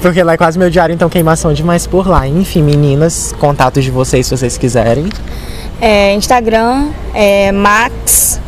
porque 0.00 0.22
lá 0.22 0.32
é 0.32 0.36
quase 0.38 0.58
meu 0.58 0.70
diário, 0.70 0.94
então 0.94 1.10
queimação 1.10 1.52
demais 1.52 1.86
por 1.86 2.08
lá. 2.08 2.26
Enfim, 2.26 2.62
meninas, 2.62 3.34
contatos 3.38 3.84
de 3.84 3.90
vocês 3.90 4.26
se 4.26 4.34
vocês 4.34 4.56
quiserem. 4.56 5.10
É, 5.78 6.14
Instagram 6.14 6.88
é 7.12 7.52
Max 7.52 8.40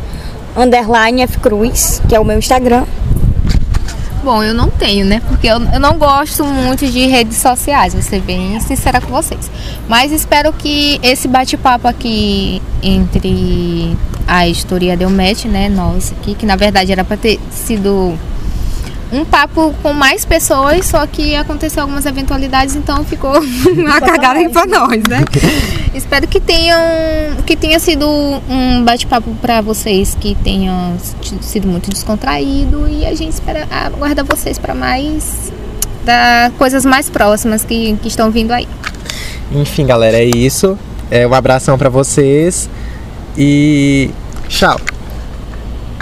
underline 0.57 1.21
F 1.21 1.37
Cruz, 1.37 2.01
que 2.09 2.15
é 2.15 2.19
o 2.19 2.25
meu 2.25 2.39
Instagram. 2.39 2.85
Bom, 4.25 4.41
eu 4.41 4.55
não 4.55 4.71
tenho, 4.71 5.05
né? 5.05 5.21
Porque 5.27 5.45
eu, 5.45 5.61
eu 5.61 5.79
não 5.79 5.99
gosto 5.99 6.43
muito 6.43 6.87
de 6.87 7.05
redes 7.05 7.37
sociais, 7.37 7.93
vou 7.93 8.01
ser 8.01 8.21
bem 8.21 8.59
sincera 8.59 8.99
com 8.99 9.11
vocês. 9.11 9.51
Mas 9.87 10.11
espero 10.11 10.51
que 10.51 10.99
esse 11.03 11.27
bate-papo 11.27 11.87
aqui 11.87 12.59
entre 12.81 13.95
a 14.27 14.47
editoria 14.47 14.97
deu 14.97 15.11
match, 15.11 15.45
né? 15.45 15.69
Nós 15.69 16.11
aqui, 16.11 16.33
que 16.33 16.43
na 16.43 16.55
verdade 16.55 16.91
era 16.91 17.03
para 17.03 17.17
ter 17.17 17.39
sido 17.51 18.17
um 19.11 19.23
papo 19.23 19.73
com 19.81 19.93
mais 19.93 20.25
pessoas, 20.25 20.85
só 20.85 21.05
que 21.05 21.35
aconteceu 21.35 21.83
algumas 21.83 22.05
eventualidades, 22.05 22.75
então 22.75 23.03
ficou 23.03 23.33
uma 23.77 24.01
cagada 24.01 24.39
aí 24.39 24.49
pra 24.49 24.65
nós, 24.65 25.01
né? 25.09 25.23
Espero 25.93 26.27
que 26.27 26.39
tenham 26.39 26.77
que 27.45 27.55
tenha 27.55 27.79
sido 27.79 28.05
um 28.49 28.83
bate-papo 28.83 29.33
para 29.41 29.61
vocês 29.61 30.17
que 30.19 30.35
tenham 30.35 30.97
sido 31.41 31.67
muito 31.67 31.89
descontraído 31.89 32.87
e 32.89 33.05
a 33.05 33.15
gente 33.15 33.31
espera 33.31 33.65
aguarda 33.71 34.23
vocês 34.23 34.59
para 34.59 34.75
mais 34.75 35.53
da 36.03 36.51
coisas 36.57 36.85
mais 36.85 37.09
próximas 37.09 37.63
que, 37.63 37.97
que 38.01 38.09
estão 38.09 38.29
vindo 38.29 38.51
aí. 38.51 38.67
Enfim, 39.51 39.85
galera, 39.85 40.17
é 40.17 40.25
isso. 40.25 40.77
É 41.09 41.25
um 41.25 41.33
abração 41.33 41.77
para 41.77 41.89
vocês 41.89 42.69
e 43.37 44.09
tchau. 44.49 44.79